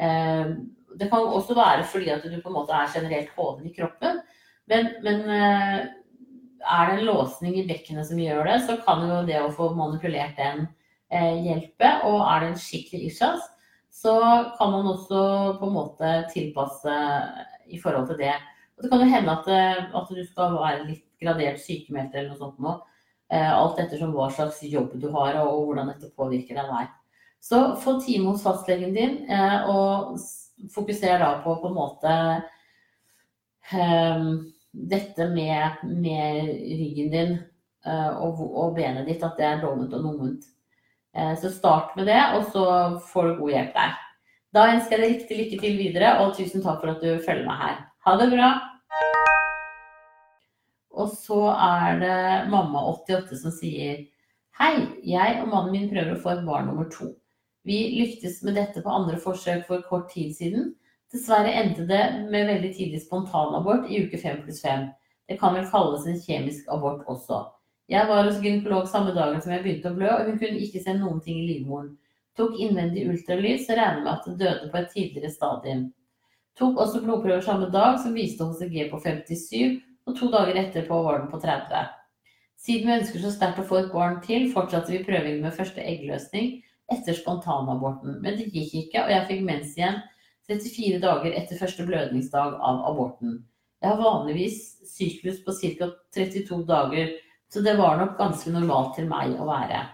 er. 0.00 0.56
Det 0.96 1.10
kan 1.10 1.26
også 1.28 1.54
være 1.54 1.84
fordi 1.84 2.08
at 2.10 2.22
du 2.22 2.40
på 2.40 2.48
en 2.48 2.54
måte 2.54 2.72
er 2.72 2.88
generelt 2.88 3.28
hoven 3.36 3.66
i 3.66 3.74
kroppen. 3.74 4.22
Men, 4.66 4.94
men, 5.02 5.20
er 5.28 6.86
det 6.86 6.94
en 6.98 7.04
låsning 7.04 7.58
i 7.58 7.66
bekkenet 7.66 8.06
som 8.06 8.16
gjør 8.16 8.44
det, 8.46 8.62
så 8.64 8.78
kan 8.80 9.04
jo 9.08 9.26
det 9.26 9.42
å 9.42 9.52
få 9.52 9.74
manipulert 9.76 10.36
den 10.38 10.68
hjelpe. 11.10 12.00
Og 12.08 12.24
er 12.24 12.40
det 12.40 12.48
en 12.48 12.58
skikkelig 12.64 13.12
ischias, 13.12 13.44
så 13.90 14.16
kan 14.56 14.72
man 14.72 14.88
også 14.88 15.58
på 15.60 15.68
en 15.68 15.76
måte 15.76 16.16
tilpasse 16.32 16.96
i 17.70 17.80
forhold 17.80 18.10
til 18.10 18.20
det. 18.20 18.34
Og 18.76 18.84
det 18.84 18.90
kan 18.92 19.02
jo 19.02 19.10
hende 19.12 19.34
at, 19.38 19.48
eh, 19.54 19.82
at 20.00 20.12
du 20.12 20.22
skal 20.26 20.56
være 20.56 20.86
litt 20.88 21.04
gradert 21.20 21.60
sykemeldt 21.62 22.14
eller 22.14 22.32
noe 22.32 22.40
sånt 22.40 22.62
nå. 22.64 22.78
Alt 23.30 23.76
ettersom 23.78 24.10
hva 24.10 24.24
slags 24.34 24.56
jobb 24.66 24.96
du 24.98 25.04
har 25.14 25.36
og 25.38 25.68
hvordan 25.68 25.92
dette 25.92 26.08
påvirker 26.18 26.56
deg 26.58 26.66
der. 26.66 26.88
Så 27.38 27.60
få 27.78 28.00
time 28.02 28.32
hos 28.32 28.42
fastlegen 28.42 28.90
din 28.96 29.12
og 29.70 30.16
fokuser 30.74 31.22
da 31.22 31.28
på 31.44 31.54
på 31.62 31.70
en 31.70 31.76
måte 31.76 32.16
um, 33.70 34.26
dette 34.72 35.28
med, 35.30 35.78
med, 35.84 36.50
ryggen 36.80 37.14
din 37.14 37.38
og, 37.86 38.42
og, 38.50 38.74
benet 38.74 39.06
ditt, 39.06 39.22
at 39.22 39.38
det 39.38 39.46
er 39.46 39.62
dovent 39.62 39.94
og. 39.94 40.42
Uh, 41.16 41.34
så 41.38 41.50
start 41.50 41.96
med 41.96 42.06
det, 42.06 42.20
og 42.34 42.50
så 42.50 42.64
får 43.12 43.28
du 43.28 43.38
god 43.44 43.54
hjelp 43.54 43.74
der. 43.78 43.96
Da 44.50 44.64
ønsker 44.72 44.98
jeg 44.98 45.02
deg 45.02 45.12
riktig 45.12 45.36
lykke 45.38 45.58
til 45.62 45.76
videre, 45.78 46.08
og 46.18 46.32
tusen 46.34 46.62
takk 46.64 46.80
for 46.82 46.90
at 46.90 47.02
du 47.04 47.22
følger 47.22 47.46
meg 47.46 47.60
her. 47.60 47.76
Ha 48.02 48.14
det 48.18 48.26
bra! 48.32 48.48
Og 50.90 51.12
så 51.14 51.38
er 51.54 52.00
det 52.00 52.16
mamma88 52.50 53.38
som 53.38 53.54
sier 53.54 54.00
Hei, 54.58 54.72
jeg 55.06 55.36
og 55.40 55.46
mannen 55.52 55.70
min 55.76 55.86
prøver 55.92 56.16
å 56.16 56.18
få 56.24 56.32
et 56.34 56.42
barn 56.48 56.66
nummer 56.66 56.90
to. 56.90 57.12
Vi 57.62 57.78
lyktes 58.00 58.40
med 58.42 58.58
dette 58.58 58.82
på 58.82 58.90
andre 58.90 59.20
forsøk 59.22 59.62
for 59.68 59.86
kort 59.86 60.10
tid 60.16 60.34
siden. 60.34 60.74
Dessverre 61.14 61.54
endte 61.62 61.86
det 61.86 62.02
med 62.26 62.50
veldig 62.50 62.74
tidlig 62.74 63.04
spontanabort 63.06 63.86
i 63.86 64.02
uke 64.02 64.18
5 64.18 64.42
pluss 64.42 64.60
5. 64.66 64.88
Det 65.30 65.38
kan 65.38 65.54
vel 65.54 65.70
kalles 65.70 66.10
en 66.10 66.18
kjemisk 66.26 66.66
abort 66.74 67.06
også. 67.06 67.44
Jeg 67.90 68.10
var 68.10 68.26
hos 68.26 68.42
gynekolog 68.42 68.90
samme 68.90 69.14
dagen 69.14 69.38
som 69.38 69.54
jeg 69.54 69.62
begynte 69.62 69.94
å 69.94 69.96
blø, 69.96 70.10
og 70.10 70.26
hun 70.26 70.42
kunne 70.42 70.58
ikke 70.58 70.82
se 70.82 70.98
noen 70.98 71.22
ting 71.22 71.38
i 71.38 71.48
livmoren. 71.54 71.94
Tok 72.40 72.56
innvendig 72.56 73.04
ultralyd, 73.04 73.60
så 73.60 73.76
regner 73.76 74.04
med 74.06 74.12
at 74.14 74.26
det 74.30 74.38
døde 74.40 74.68
på 74.72 74.78
et 74.80 74.92
tidligere 74.94 75.28
stadium. 75.34 75.82
Tok 76.56 76.78
også 76.80 77.02
blodprøver 77.04 77.42
samme 77.44 77.68
dag, 77.74 77.98
som 78.00 78.16
viste 78.16 78.46
HCG 78.48 78.86
på 78.88 79.00
57, 79.04 79.74
og 80.08 80.16
to 80.16 80.30
dager 80.32 80.56
etterpå 80.62 81.02
var 81.04 81.20
den 81.20 81.28
på 81.32 81.40
30. 81.42 81.90
Siden 82.60 82.88
vi 82.88 82.96
ønsker 82.96 83.20
så 83.20 83.34
sterkt 83.34 83.60
å 83.60 83.66
få 83.68 83.82
et 83.82 83.92
barn 83.92 84.18
til, 84.24 84.48
fortsatte 84.54 84.92
vi 84.92 85.02
prøvingen 85.04 85.44
med 85.44 85.56
første 85.56 85.84
eggløsning 85.84 86.58
etter 86.92 87.16
spontanaborten. 87.20 88.18
Men 88.24 88.40
det 88.40 88.48
gikk 88.54 88.74
ikke, 88.86 89.04
og 89.04 89.12
jeg 89.12 89.28
fikk 89.28 89.44
mens 89.46 89.76
igjen 89.76 90.00
34 90.48 91.04
dager 91.04 91.36
etter 91.36 91.60
første 91.60 91.86
blødningsdag 91.86 92.56
av 92.56 92.82
aborten. 92.88 93.38
Jeg 93.80 93.92
har 93.92 94.00
vanligvis 94.00 94.60
syklus 94.88 95.44
på 95.44 95.56
ca. 95.60 95.92
32 96.16 96.64
dager, 96.68 97.16
så 97.52 97.60
det 97.64 97.76
var 97.76 98.00
nok 98.00 98.16
ganske 98.18 98.52
normalt 98.56 98.96
til 98.96 99.12
meg 99.12 99.36
å 99.36 99.48
være. 99.48 99.84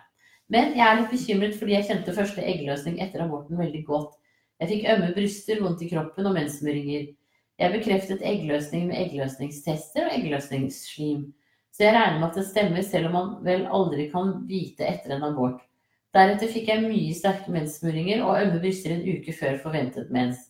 Men 0.53 0.77
jeg 0.79 0.87
er 0.87 1.01
litt 1.01 1.13
bekymret 1.13 1.57
fordi 1.59 1.75
jeg 1.75 1.89
kjente 1.89 2.15
første 2.15 2.43
eggløsning 2.43 3.01
etter 3.03 3.25
aborten 3.25 3.59
veldig 3.59 3.83
godt. 3.89 4.13
Jeg 4.63 4.71
fikk 4.71 4.91
ømme 4.95 5.13
bryster, 5.17 5.61
vondt 5.61 5.83
i 5.85 5.91
kroppen 5.91 6.29
og 6.31 6.37
mensmøringer. 6.37 7.09
Jeg 7.57 7.73
bekreftet 7.73 8.23
eggløsning 8.25 8.87
med 8.91 9.01
eggløsningstester 9.01 10.07
og 10.07 10.15
eggløsningsslim. 10.17 11.27
Så 11.75 11.85
jeg 11.85 11.97
regner 11.97 12.21
med 12.21 12.31
at 12.31 12.39
det 12.39 12.47
stemmer, 12.49 12.85
selv 12.85 13.11
om 13.11 13.17
man 13.17 13.33
vel 13.45 13.67
aldri 13.79 14.07
kan 14.13 14.33
vite 14.49 14.87
etter 14.89 15.17
en 15.17 15.27
abort. 15.29 15.61
Deretter 16.17 16.49
fikk 16.49 16.71
jeg 16.71 16.85
mye 16.87 17.13
sterke 17.17 17.53
menssmuringer 17.53 18.23
og 18.25 18.39
ømme 18.41 18.63
bryster 18.63 18.95
en 18.95 19.05
uke 19.05 19.35
før 19.37 19.59
forventet 19.61 20.13
mens. 20.15 20.47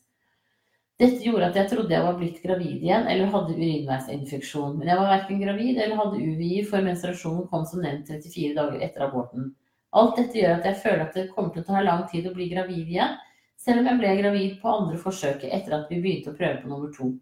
Dette 1.01 1.19
gjorde 1.25 1.51
at 1.51 1.59
jeg 1.59 1.71
trodde 1.73 1.93
jeg 1.93 2.05
var 2.05 2.17
blitt 2.21 2.39
gravid 2.45 2.85
igjen 2.85 3.09
eller 3.11 3.33
hadde 3.33 3.57
urinveisinfeksjon. 3.57 4.79
Men 4.79 4.93
jeg 4.93 5.01
var 5.01 5.11
verken 5.11 5.43
gravid 5.43 5.77
eller 5.77 5.99
hadde 5.99 6.23
UVI, 6.23 6.53
for 6.69 6.87
menstruasjonen 6.87 7.49
kom 7.51 7.67
som 7.69 7.83
nevnt 7.85 8.13
34 8.13 8.55
dager 8.57 8.85
etter 8.87 9.05
aborten. 9.09 9.51
Alt 9.97 10.19
dette 10.21 10.37
gjør 10.41 10.59
at 10.59 10.67
jeg 10.69 10.81
føler 10.83 11.05
at 11.07 11.15
det 11.17 11.31
kommer 11.33 11.55
til 11.55 11.63
å 11.65 11.69
ta 11.71 11.83
lang 11.85 12.03
tid 12.11 12.29
å 12.29 12.35
bli 12.37 12.51
gravid 12.51 12.91
igjen, 12.93 13.17
selv 13.57 13.81
om 13.81 13.89
jeg 13.89 14.01
ble 14.03 14.17
gravid 14.19 14.59
på 14.61 14.73
andre 14.73 14.99
forsøket 15.01 15.53
etter 15.57 15.79
at 15.79 15.89
vi 15.91 16.03
begynte 16.03 16.35
å 16.35 16.37
prøve 16.37 16.61
på 16.63 16.71
nummer 16.71 16.93
to. 16.93 17.15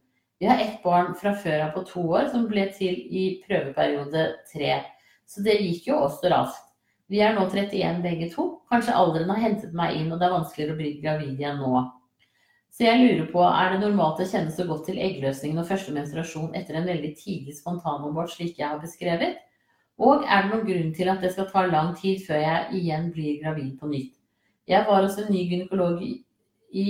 Vi 0.43 0.49
har 0.51 0.61
ett 0.61 0.83
barn 0.83 1.15
fra 1.17 1.33
før 1.39 1.69
av 1.69 1.75
på 1.77 1.85
to 1.89 2.03
år 2.19 2.29
som 2.33 2.49
ble 2.51 2.67
til 2.75 2.99
i 2.99 3.25
prøveperiode 3.47 4.27
tre, 4.51 4.81
så 5.31 5.45
det 5.47 5.61
gikk 5.63 5.93
jo 5.93 6.01
også 6.03 6.33
raskt. 6.33 6.73
Vi 7.13 7.21
er 7.23 7.37
nå 7.37 7.45
31 7.53 8.01
begge 8.03 8.31
to. 8.33 8.47
Kanskje 8.73 8.97
alderen 8.97 9.31
har 9.31 9.43
hentet 9.43 9.75
meg 9.77 9.95
inn, 9.99 10.11
og 10.11 10.19
det 10.19 10.27
er 10.27 10.35
vanskeligere 10.35 10.75
å 10.75 10.79
bli 10.81 10.93
gravid 11.03 11.39
igjen 11.39 11.61
nå. 11.61 11.83
Så 12.75 12.89
jeg 12.89 13.03
lurer 13.05 13.27
på, 13.31 13.43
er 13.45 13.75
det 13.75 13.83
normalt 13.85 14.23
å 14.25 14.27
kjenne 14.27 14.51
så 14.51 14.65
godt 14.67 14.89
til 14.89 14.99
eggløsningen 14.99 15.61
og 15.63 15.69
første 15.69 15.93
menstruasjon 15.95 16.57
etter 16.59 16.81
en 16.81 16.89
veldig 16.89 17.13
tidlig 17.21 17.55
spontanabort 17.61 18.33
slik 18.33 18.59
jeg 18.59 18.67
har 18.67 18.81
beskrevet? 18.83 19.37
Og 20.03 20.25
er 20.27 20.43
det 20.43 20.51
noen 20.51 20.67
grunn 20.67 20.95
til 20.95 21.11
at 21.13 21.21
det 21.23 21.33
skal 21.35 21.51
ta 21.51 21.67
lang 21.71 21.93
tid 21.99 22.23
før 22.27 22.41
jeg 22.43 22.81
igjen 22.81 23.11
blir 23.15 23.43
gravid 23.43 23.75
på 23.79 23.91
nytt? 23.91 24.15
Jeg 24.67 24.87
var 24.89 25.05
hos 25.05 25.19
en 25.21 25.31
ny 25.31 25.45
gynekolog 25.51 26.01
i 26.05 26.87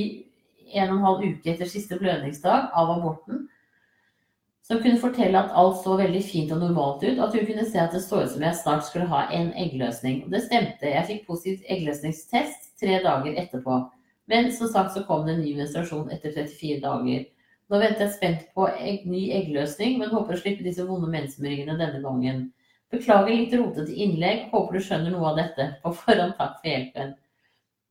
en 0.73 0.91
og 0.91 0.97
en 0.97 1.05
halv 1.05 1.27
uke 1.27 1.51
etter 1.53 1.69
siste 1.69 1.99
blødningsdag 2.01 2.71
av 2.73 2.93
aborten, 2.95 3.45
som 4.65 4.81
kunne 4.81 5.01
fortelle 5.01 5.37
at 5.37 5.53
alt 5.61 5.83
så 5.83 5.99
veldig 6.01 6.23
fint 6.25 6.53
og 6.55 6.63
normalt 6.63 7.03
ut, 7.05 7.19
at 7.21 7.35
hun 7.37 7.45
kunne 7.45 7.67
se 7.69 7.81
at 7.83 7.93
det 7.93 8.01
så 8.01 8.23
ut 8.23 8.31
som 8.33 8.47
jeg 8.47 8.57
snart 8.63 8.87
skulle 8.87 9.11
ha 9.11 9.27
en 9.37 9.51
eggløsning. 9.61 10.23
Og 10.25 10.33
det 10.33 10.41
stemte. 10.47 10.89
Jeg 10.89 11.05
fikk 11.11 11.27
positiv 11.27 11.67
eggløsningstest 11.69 12.71
tre 12.81 12.97
dager 13.05 13.37
etterpå. 13.43 13.83
Men 14.33 14.49
som 14.57 14.71
sagt 14.73 14.95
så 14.95 15.05
kom 15.05 15.27
det 15.27 15.35
en 15.35 15.45
ny 15.45 15.53
menstruasjon 15.59 16.09
etter 16.15 16.33
34 16.33 16.81
dager. 16.81 17.27
Nå 17.69 17.81
venter 17.81 18.07
jeg 18.07 18.15
spent 18.17 18.47
på 18.57 18.71
egg, 18.73 19.05
ny 19.09 19.27
eggløsning, 19.37 19.99
men 20.01 20.13
håper 20.13 20.37
å 20.37 20.41
slippe 20.41 20.65
disse 20.65 20.85
vonde 20.89 21.13
mensmøringene 21.13 21.77
denne 21.81 22.01
gangen. 22.01 22.47
Beklager 22.95 23.35
litt 23.35 23.55
rotete 23.59 23.93
innlegg, 23.93 24.49
håper 24.55 24.79
du 24.79 24.87
skjønner 24.87 25.15
noe 25.15 25.33
av 25.33 25.43
dette. 25.43 25.69
På 25.83 25.93
forhånd 25.99 26.37
takk 26.39 26.59
for 26.61 26.71
hjelpen. 26.71 27.15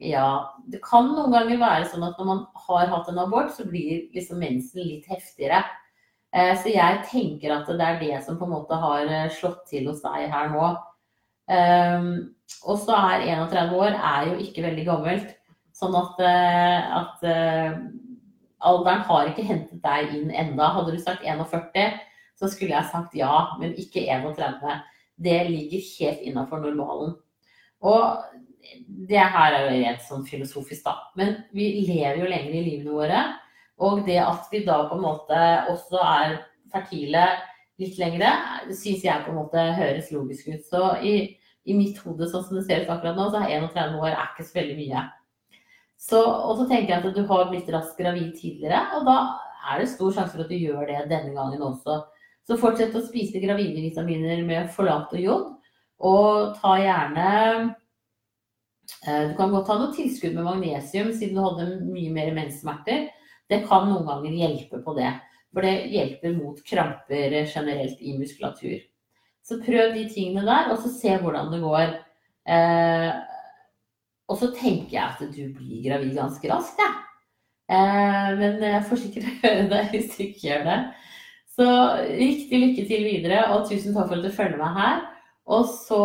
Ja, 0.04 0.56
det 0.68 0.82
kan 0.84 1.12
noen 1.14 1.32
ganger 1.32 1.62
være 1.62 1.88
sånn 1.92 2.04
at 2.08 2.18
når 2.20 2.28
man 2.28 2.44
har 2.66 2.90
hatt 2.92 3.10
en 3.12 3.22
abort, 3.24 3.54
så 3.56 3.66
blir 3.68 4.10
liksom 4.16 4.42
mensen 4.44 4.84
litt 4.84 5.08
heftigere. 5.12 5.62
Eh, 6.34 6.54
så 6.60 6.72
jeg 6.74 7.04
tenker 7.12 7.54
at 7.54 7.70
det 7.70 7.86
er 7.86 8.00
det 8.02 8.24
som 8.26 8.40
på 8.40 8.48
en 8.48 8.56
måte 8.56 8.78
har 8.82 9.06
eh, 9.06 9.30
slått 9.38 9.68
til 9.70 9.88
hos 9.92 10.02
deg 10.04 10.32
her 10.34 10.50
nå. 10.54 10.72
Ehm, 11.54 12.10
og 12.66 12.80
så 12.82 12.96
er 12.98 13.28
31 13.36 13.76
år 13.78 13.98
er 13.98 14.32
jo 14.32 14.40
ikke 14.42 14.66
veldig 14.66 14.86
gammelt. 14.88 15.36
Sånn 15.78 15.94
at, 15.98 16.20
eh, 16.22 16.96
at 17.00 17.28
alderen 18.64 19.06
har 19.08 19.30
ikke 19.30 19.46
hentet 19.46 19.82
deg 19.84 20.16
inn 20.18 20.32
enda. 20.32 20.72
Hadde 20.76 20.96
du 20.96 21.02
sagt 21.02 21.26
41, 21.26 22.00
så 22.40 22.50
skulle 22.50 22.74
jeg 22.76 22.90
sagt 22.92 23.16
ja, 23.18 23.34
men 23.60 23.76
ikke 23.80 24.06
31. 24.10 24.82
Det 25.16 25.38
ligger 25.50 25.86
helt 26.00 26.26
innafor 26.26 26.64
normalen. 26.64 27.14
Og 27.84 28.24
det 28.88 29.20
her 29.20 29.54
er 29.54 29.66
jo 29.66 29.80
rent 29.84 30.04
sånn 30.08 30.26
filosofisk, 30.28 30.86
da. 30.86 30.96
Men 31.20 31.36
vi 31.56 31.70
lever 31.88 32.22
jo 32.24 32.30
lenger 32.30 32.56
i 32.56 32.66
livene 32.66 32.96
våre. 32.96 33.24
Og 33.84 34.04
det 34.08 34.20
at 34.22 34.48
vi 34.52 34.64
da 34.66 34.84
på 34.88 34.98
en 34.98 35.04
måte 35.04 35.40
også 35.72 36.00
er 36.00 36.38
fertile 36.74 37.26
litt 37.82 37.98
lengre, 38.00 38.30
syns 38.70 39.04
jeg 39.06 39.26
på 39.26 39.34
en 39.34 39.40
måte 39.42 39.64
høres 39.78 40.12
logisk 40.14 40.50
ut. 40.54 40.64
Så 40.70 40.84
i, 41.04 41.16
i 41.66 41.76
mitt 41.78 42.00
hode, 42.06 42.30
sånn 42.30 42.46
som 42.46 42.60
det 42.60 42.66
ser 42.68 42.86
ut 42.86 42.94
akkurat 42.94 43.18
nå, 43.18 43.28
så 43.34 43.42
er 43.44 43.58
31 43.60 44.00
år 44.00 44.12
er 44.14 44.32
ikke 44.32 44.48
så 44.48 44.60
veldig 44.60 44.78
mye. 44.80 45.04
Så, 46.04 46.20
og 46.20 46.60
så 46.60 46.68
tenker 46.68 46.94
jeg 46.94 47.00
at 47.00 47.16
du 47.16 47.24
har 47.30 47.50
blitt 47.50 47.70
raskt 47.72 48.00
gravid 48.00 48.34
tidligere, 48.36 48.82
og 48.98 49.06
da 49.08 49.18
er 49.72 49.80
det 49.80 49.92
stor 49.94 50.12
sjanse 50.12 50.36
for 50.36 50.44
at 50.44 50.52
du 50.52 50.58
gjør 50.60 50.84
det 50.90 51.06
denne 51.12 51.32
gangen 51.36 51.64
også. 51.64 52.02
Så 52.48 52.58
fortsett 52.60 52.96
å 52.96 53.04
spise 53.06 53.42
gravide 53.44 53.82
vitaminer 53.86 54.42
med 54.44 54.72
folat 54.74 55.14
og 55.16 55.22
jod, 55.22 55.50
og 56.04 56.56
ta 56.60 56.74
gjerne 56.82 57.28
eh, 59.08 59.30
Du 59.30 59.36
kan 59.38 59.54
godt 59.54 59.70
ta 59.70 59.78
noe 59.80 59.94
tilskudd 59.96 60.36
med 60.36 60.48
magnesium 60.48 61.14
siden 61.16 61.38
du 61.38 61.44
hadde 61.46 61.68
mye 61.86 62.12
mer 62.12 62.34
menssmerter. 62.36 63.08
Det 63.48 63.62
kan 63.70 63.88
noen 63.88 64.08
ganger 64.10 64.36
hjelpe 64.42 64.82
på 64.84 64.96
det. 64.98 65.12
For 65.54 65.64
det 65.64 65.92
hjelper 65.94 66.34
mot 66.36 66.60
kramper 66.66 67.38
generelt 67.46 68.02
i 68.02 68.18
muskulatur. 68.18 68.82
Så 69.44 69.60
prøv 69.64 69.94
de 69.96 70.08
tingene 70.10 70.44
der, 70.48 70.72
og 70.74 70.82
så 70.82 70.92
se 70.92 71.16
hvordan 71.20 71.52
det 71.54 71.62
går. 71.64 71.96
Eh, 72.50 73.10
og 74.32 74.40
så 74.40 74.50
tenker 74.56 74.98
jeg 74.98 75.04
at 75.04 75.24
du 75.36 75.44
blir 75.56 75.84
gravid 75.86 76.16
ganske 76.18 76.52
raskt, 76.52 76.80
jeg. 76.80 76.92
Ja. 76.92 77.00
Eh, 77.74 78.30
men 78.40 78.64
jeg 78.64 78.86
får 78.90 79.02
sikkert 79.04 79.32
høre 79.44 79.68
det 79.72 79.84
hvis 79.94 80.12
du 80.16 80.24
ikke 80.26 80.48
gjør 80.48 80.66
det. 80.70 80.80
Så 81.54 81.66
riktig 82.18 82.60
lykke 82.60 82.86
til 82.90 83.04
videre, 83.06 83.44
og 83.54 83.68
tusen 83.70 83.94
takk 83.94 84.08
for 84.10 84.18
at 84.18 84.26
du 84.26 84.34
følger 84.34 84.58
meg 84.58 84.78
her. 84.78 85.04
Og 85.54 85.68
så 85.70 86.00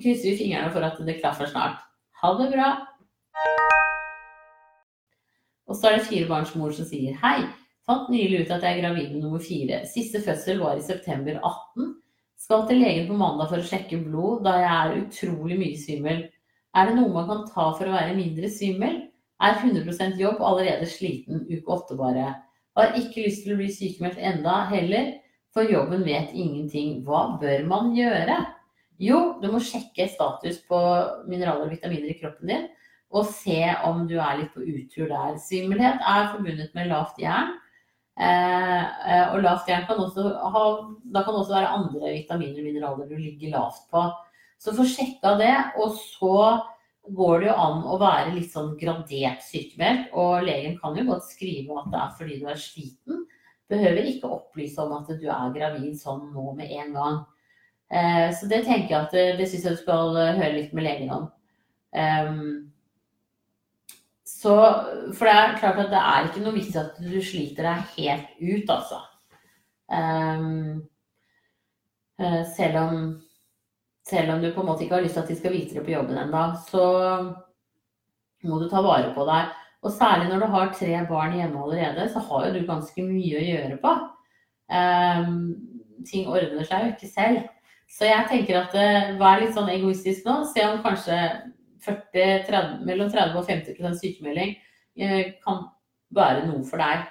krysser 0.00 0.32
vi 0.32 0.38
fingrene 0.42 0.72
for 0.74 0.84
at 0.84 0.98
det 1.06 1.20
klaffer 1.22 1.48
snart. 1.48 1.78
Ha 2.20 2.32
det 2.40 2.50
bra. 2.52 2.72
Og 5.68 5.76
så 5.76 5.88
er 5.88 5.98
det 5.98 6.08
firebarnsmor 6.08 6.74
som 6.76 6.88
sier 6.88 7.16
hei. 7.22 7.46
Fant 7.88 8.10
nylig 8.12 8.42
ut 8.44 8.52
at 8.52 8.64
jeg 8.66 8.76
er 8.76 8.82
gravid 8.82 9.14
med 9.14 9.22
nummer 9.24 9.40
fire. 9.40 9.84
Siste 9.88 10.20
fødsel 10.24 10.60
var 10.60 10.76
i 10.76 10.84
september 10.84 11.38
18. 11.38 11.94
Skal 12.38 12.66
til 12.68 12.82
legen 12.82 13.08
på 13.08 13.16
mandag 13.18 13.48
for 13.50 13.62
å 13.62 13.68
sjekke 13.68 14.02
blod, 14.04 14.42
da 14.44 14.58
jeg 14.60 14.74
er 14.74 14.98
utrolig 15.00 15.56
mye 15.60 15.78
svimmel. 15.80 16.26
Er 16.76 16.90
det 16.90 16.98
noe 16.98 17.14
man 17.14 17.28
kan 17.30 17.46
ta 17.48 17.70
for 17.78 17.88
å 17.88 17.94
være 17.94 18.16
mindre 18.18 18.50
svimmel? 18.52 19.00
Er 19.40 19.56
100% 19.62 20.20
jobb 20.20 20.42
allerede 20.44 20.88
sliten 20.90 21.46
uke 21.48 21.72
åtte 21.72 21.96
bare. 21.98 22.34
Har 22.78 22.94
ikke 22.94 23.24
lyst 23.26 23.42
til 23.42 23.56
å 23.56 23.58
bli 23.58 23.68
sykemeldt 23.74 24.20
enda 24.22 24.60
heller, 24.70 25.16
for 25.54 25.66
jobben 25.66 26.04
vet 26.06 26.30
ingenting. 26.30 27.00
Hva 27.02 27.40
bør 27.40 27.64
man 27.66 27.90
gjøre? 27.96 28.36
Jo, 29.02 29.38
du 29.42 29.48
må 29.50 29.58
sjekke 29.62 30.06
status 30.10 30.60
på 30.70 30.78
mineraler 31.30 31.66
og 31.66 31.72
vitaminer 31.74 32.12
i 32.12 32.18
kroppen 32.18 32.52
din 32.52 32.68
og 33.08 33.24
se 33.32 33.62
om 33.88 34.02
du 34.08 34.18
er 34.20 34.42
litt 34.42 34.52
på 34.52 34.60
utur 34.60 35.08
der. 35.08 35.36
Svimmelhet 35.40 36.02
er 36.04 36.30
forbundet 36.34 36.74
med 36.76 36.90
lavt 36.90 37.16
jern. 37.22 37.54
Eh, 38.18 38.82
eh, 38.82 39.26
og 39.32 39.40
lavt 39.44 39.70
jern 39.70 39.86
kan 39.86 40.00
også 40.02 40.24
ha 40.52 40.62
Da 41.14 41.22
kan 41.22 41.36
også 41.38 41.54
være 41.54 41.70
andre 41.70 42.16
vitaminer 42.16 42.58
og 42.58 42.66
mineraler 42.66 43.08
du 43.08 43.16
ligger 43.16 43.54
lavt 43.54 43.86
på. 43.92 44.02
Så 44.58 44.74
få 44.76 44.84
sjekka 44.84 45.36
det, 45.38 45.54
og 45.78 45.94
så 45.96 46.58
går 47.14 47.40
det 47.40 47.48
jo 47.48 47.56
an 47.64 47.80
å 47.88 47.96
være 48.00 48.34
litt 48.34 48.52
sånn 48.52 48.74
gradert 48.80 49.42
sykemeldt. 49.46 50.12
Og 50.18 50.44
legen 50.46 50.76
kan 50.80 50.96
jo 50.98 51.06
godt 51.08 51.26
skrive 51.30 51.80
at 51.80 51.90
det 51.92 52.02
er 52.02 52.14
fordi 52.20 52.38
du 52.42 52.46
er 52.50 52.62
sliten. 52.62 53.24
Behøver 53.68 54.08
ikke 54.10 54.30
opplyse 54.32 54.80
om 54.84 54.94
at 54.96 55.10
du 55.20 55.26
er 55.28 55.52
gravid 55.56 55.98
sånn 56.00 56.30
nå 56.32 56.52
med 56.56 56.72
en 56.78 56.94
gang. 56.96 57.18
Eh, 57.88 58.28
så 58.36 58.48
det 58.48 58.62
tenker 58.66 58.94
jeg 58.94 59.00
at 59.00 59.14
det, 59.16 59.26
det 59.40 59.48
syns 59.48 59.68
jeg 59.68 59.78
du 59.78 59.82
skal 59.82 60.16
høre 60.16 60.54
litt 60.56 60.74
med 60.76 60.88
legen 60.88 61.12
om. 61.14 61.28
Um, 61.92 62.72
så, 64.28 64.54
for 65.16 65.24
det 65.24 65.34
er 65.34 65.56
klart 65.58 65.80
at 65.82 65.92
det 65.92 66.00
er 66.00 66.26
ikke 66.28 66.42
noe 66.44 66.54
vits 66.54 66.76
at 66.78 66.98
du 67.00 67.16
sliter 67.24 67.64
deg 67.64 67.94
helt 67.96 68.42
ut, 68.42 68.72
altså. 68.74 69.00
Um, 69.88 70.84
selv, 72.52 72.76
om, 72.82 73.00
selv 74.08 74.34
om 74.34 74.42
du 74.42 74.50
på 74.54 74.62
en 74.62 74.70
måte 74.70 74.84
ikke 74.84 74.98
har 74.98 75.04
lyst 75.04 75.18
til 75.18 75.24
at 75.24 75.30
de 75.30 75.36
skal 75.38 75.54
vite 75.54 75.76
det 75.76 75.84
på 75.86 75.92
jobben 75.92 76.18
ennå, 76.18 76.44
så 76.70 76.84
må 78.48 78.60
du 78.60 78.68
ta 78.70 78.82
vare 78.84 79.12
på 79.16 79.26
deg. 79.28 79.52
Og 79.84 79.94
særlig 79.94 80.30
når 80.30 80.42
du 80.42 80.46
har 80.54 80.72
tre 80.74 81.02
barn 81.10 81.36
hjemme 81.36 81.60
allerede, 81.62 82.08
så 82.12 82.22
har 82.24 82.46
jo 82.46 82.54
du 82.56 82.66
ganske 82.66 83.04
mye 83.04 83.38
å 83.38 83.44
gjøre 83.44 83.76
på. 83.82 83.92
Um, 84.68 85.36
ting 86.08 86.26
ordner 86.28 86.66
seg 86.66 86.84
jo 86.84 86.94
ikke 86.94 87.10
selv. 87.12 87.44
Så 87.88 88.08
jeg 88.08 88.26
tenker 88.30 88.58
at 88.62 88.74
uh, 88.76 89.12
vær 89.20 89.42
litt 89.42 89.54
sånn 89.56 89.70
egoistisk 89.72 90.26
nå. 90.26 90.40
Se 90.50 90.64
om 90.66 90.82
kanskje 90.84 91.18
40, 91.84 92.48
30, 92.48 92.80
mellom 92.88 93.12
30 93.12 93.38
og 93.38 93.46
50 93.46 94.00
sykemelding 94.00 94.56
eh, 94.98 95.34
kan 95.44 95.68
være 96.14 96.46
noe 96.48 96.64
for 96.66 96.82
deg. 96.82 97.06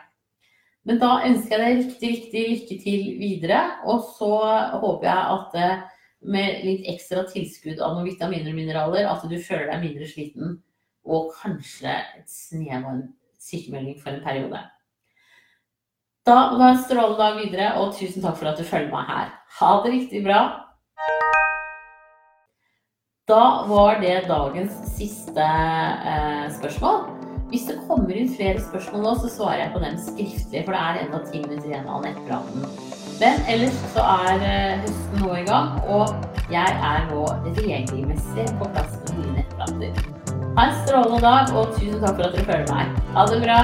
Men 0.88 1.00
da 1.02 1.18
ønsker 1.28 1.60
jeg 1.60 1.64
deg 1.64 1.80
riktig, 1.82 2.10
riktig 2.12 2.44
lykke 2.52 2.78
til 2.84 3.06
videre. 3.20 3.62
Og 3.88 4.04
så 4.18 4.34
håper 4.82 5.08
jeg 5.08 5.38
at 5.38 5.58
eh, 5.62 5.86
med 6.26 6.64
litt 6.66 6.88
ekstra 6.90 7.26
tilskudd 7.30 7.82
av 7.84 7.96
noen 7.96 8.08
vitaminer 8.08 8.52
og 8.52 8.58
mineraler, 8.58 9.10
at 9.10 9.26
du 9.30 9.38
føler 9.38 9.70
deg 9.72 9.84
mindre 9.84 10.08
sliten. 10.10 10.58
Og 11.08 11.32
kanskje 11.38 11.94
et 12.18 12.28
snev 12.32 12.82
av 12.82 12.90
en 12.96 13.06
sykemelding 13.40 14.00
for 14.02 14.12
en 14.12 14.24
periode. 14.26 14.60
Da 16.28 16.36
ha 16.52 16.70
en 16.74 16.82
strålende 16.84 17.22
dag 17.22 17.38
videre, 17.40 17.68
og 17.80 17.94
tusen 17.96 18.24
takk 18.26 18.36
for 18.40 18.52
at 18.52 18.60
du 18.60 18.68
følger 18.68 18.92
meg 18.92 19.08
her. 19.08 19.30
Ha 19.62 19.70
det 19.86 19.94
riktig 19.94 20.24
bra. 20.26 20.42
Da 23.28 23.68
var 23.68 24.02
det 24.04 24.28
dagens 24.28 24.76
siste 24.98 25.44
eh, 25.44 26.46
spørsmål. 26.60 27.02
Hvis 27.48 27.70
det 27.70 27.80
kommer 27.88 28.16
inn 28.16 28.32
flere 28.36 28.60
spørsmål 28.60 29.04
nå, 29.04 29.16
så 29.24 29.32
svarer 29.32 29.64
jeg 29.66 29.74
på 29.74 29.84
dem 29.84 30.00
skriftlig, 30.04 30.66
for 30.68 30.76
det 30.76 30.84
er 30.84 31.02
enda 31.06 31.24
ti 31.32 31.44
minutter 31.44 31.72
igjen 31.72 31.92
av 31.92 32.04
nettpraten. 32.04 32.97
Men 33.20 33.40
ellers 33.50 33.78
så 33.94 34.04
er 34.06 34.44
eh, 34.46 34.82
høsten 34.84 35.24
nå 35.24 35.32
i 35.40 35.46
gang, 35.48 35.80
og 35.90 36.14
jeg 36.54 36.76
er 36.90 37.08
nå 37.10 37.24
regelmessig 37.58 38.46
på 38.60 38.70
plass 38.76 39.00
med 39.00 39.16
mine 39.18 39.40
nettplater. 39.40 40.04
Ha 40.58 40.68
en 40.68 40.76
strålende 40.84 41.24
dag, 41.26 41.56
og 41.58 41.74
tusen 41.80 41.98
takk 42.04 42.20
for 42.20 42.28
at 42.30 42.38
dere 42.38 42.50
følger 42.52 42.76
meg. 42.76 43.02
Ha 43.18 43.26
det 43.32 43.42
bra! 43.48 43.62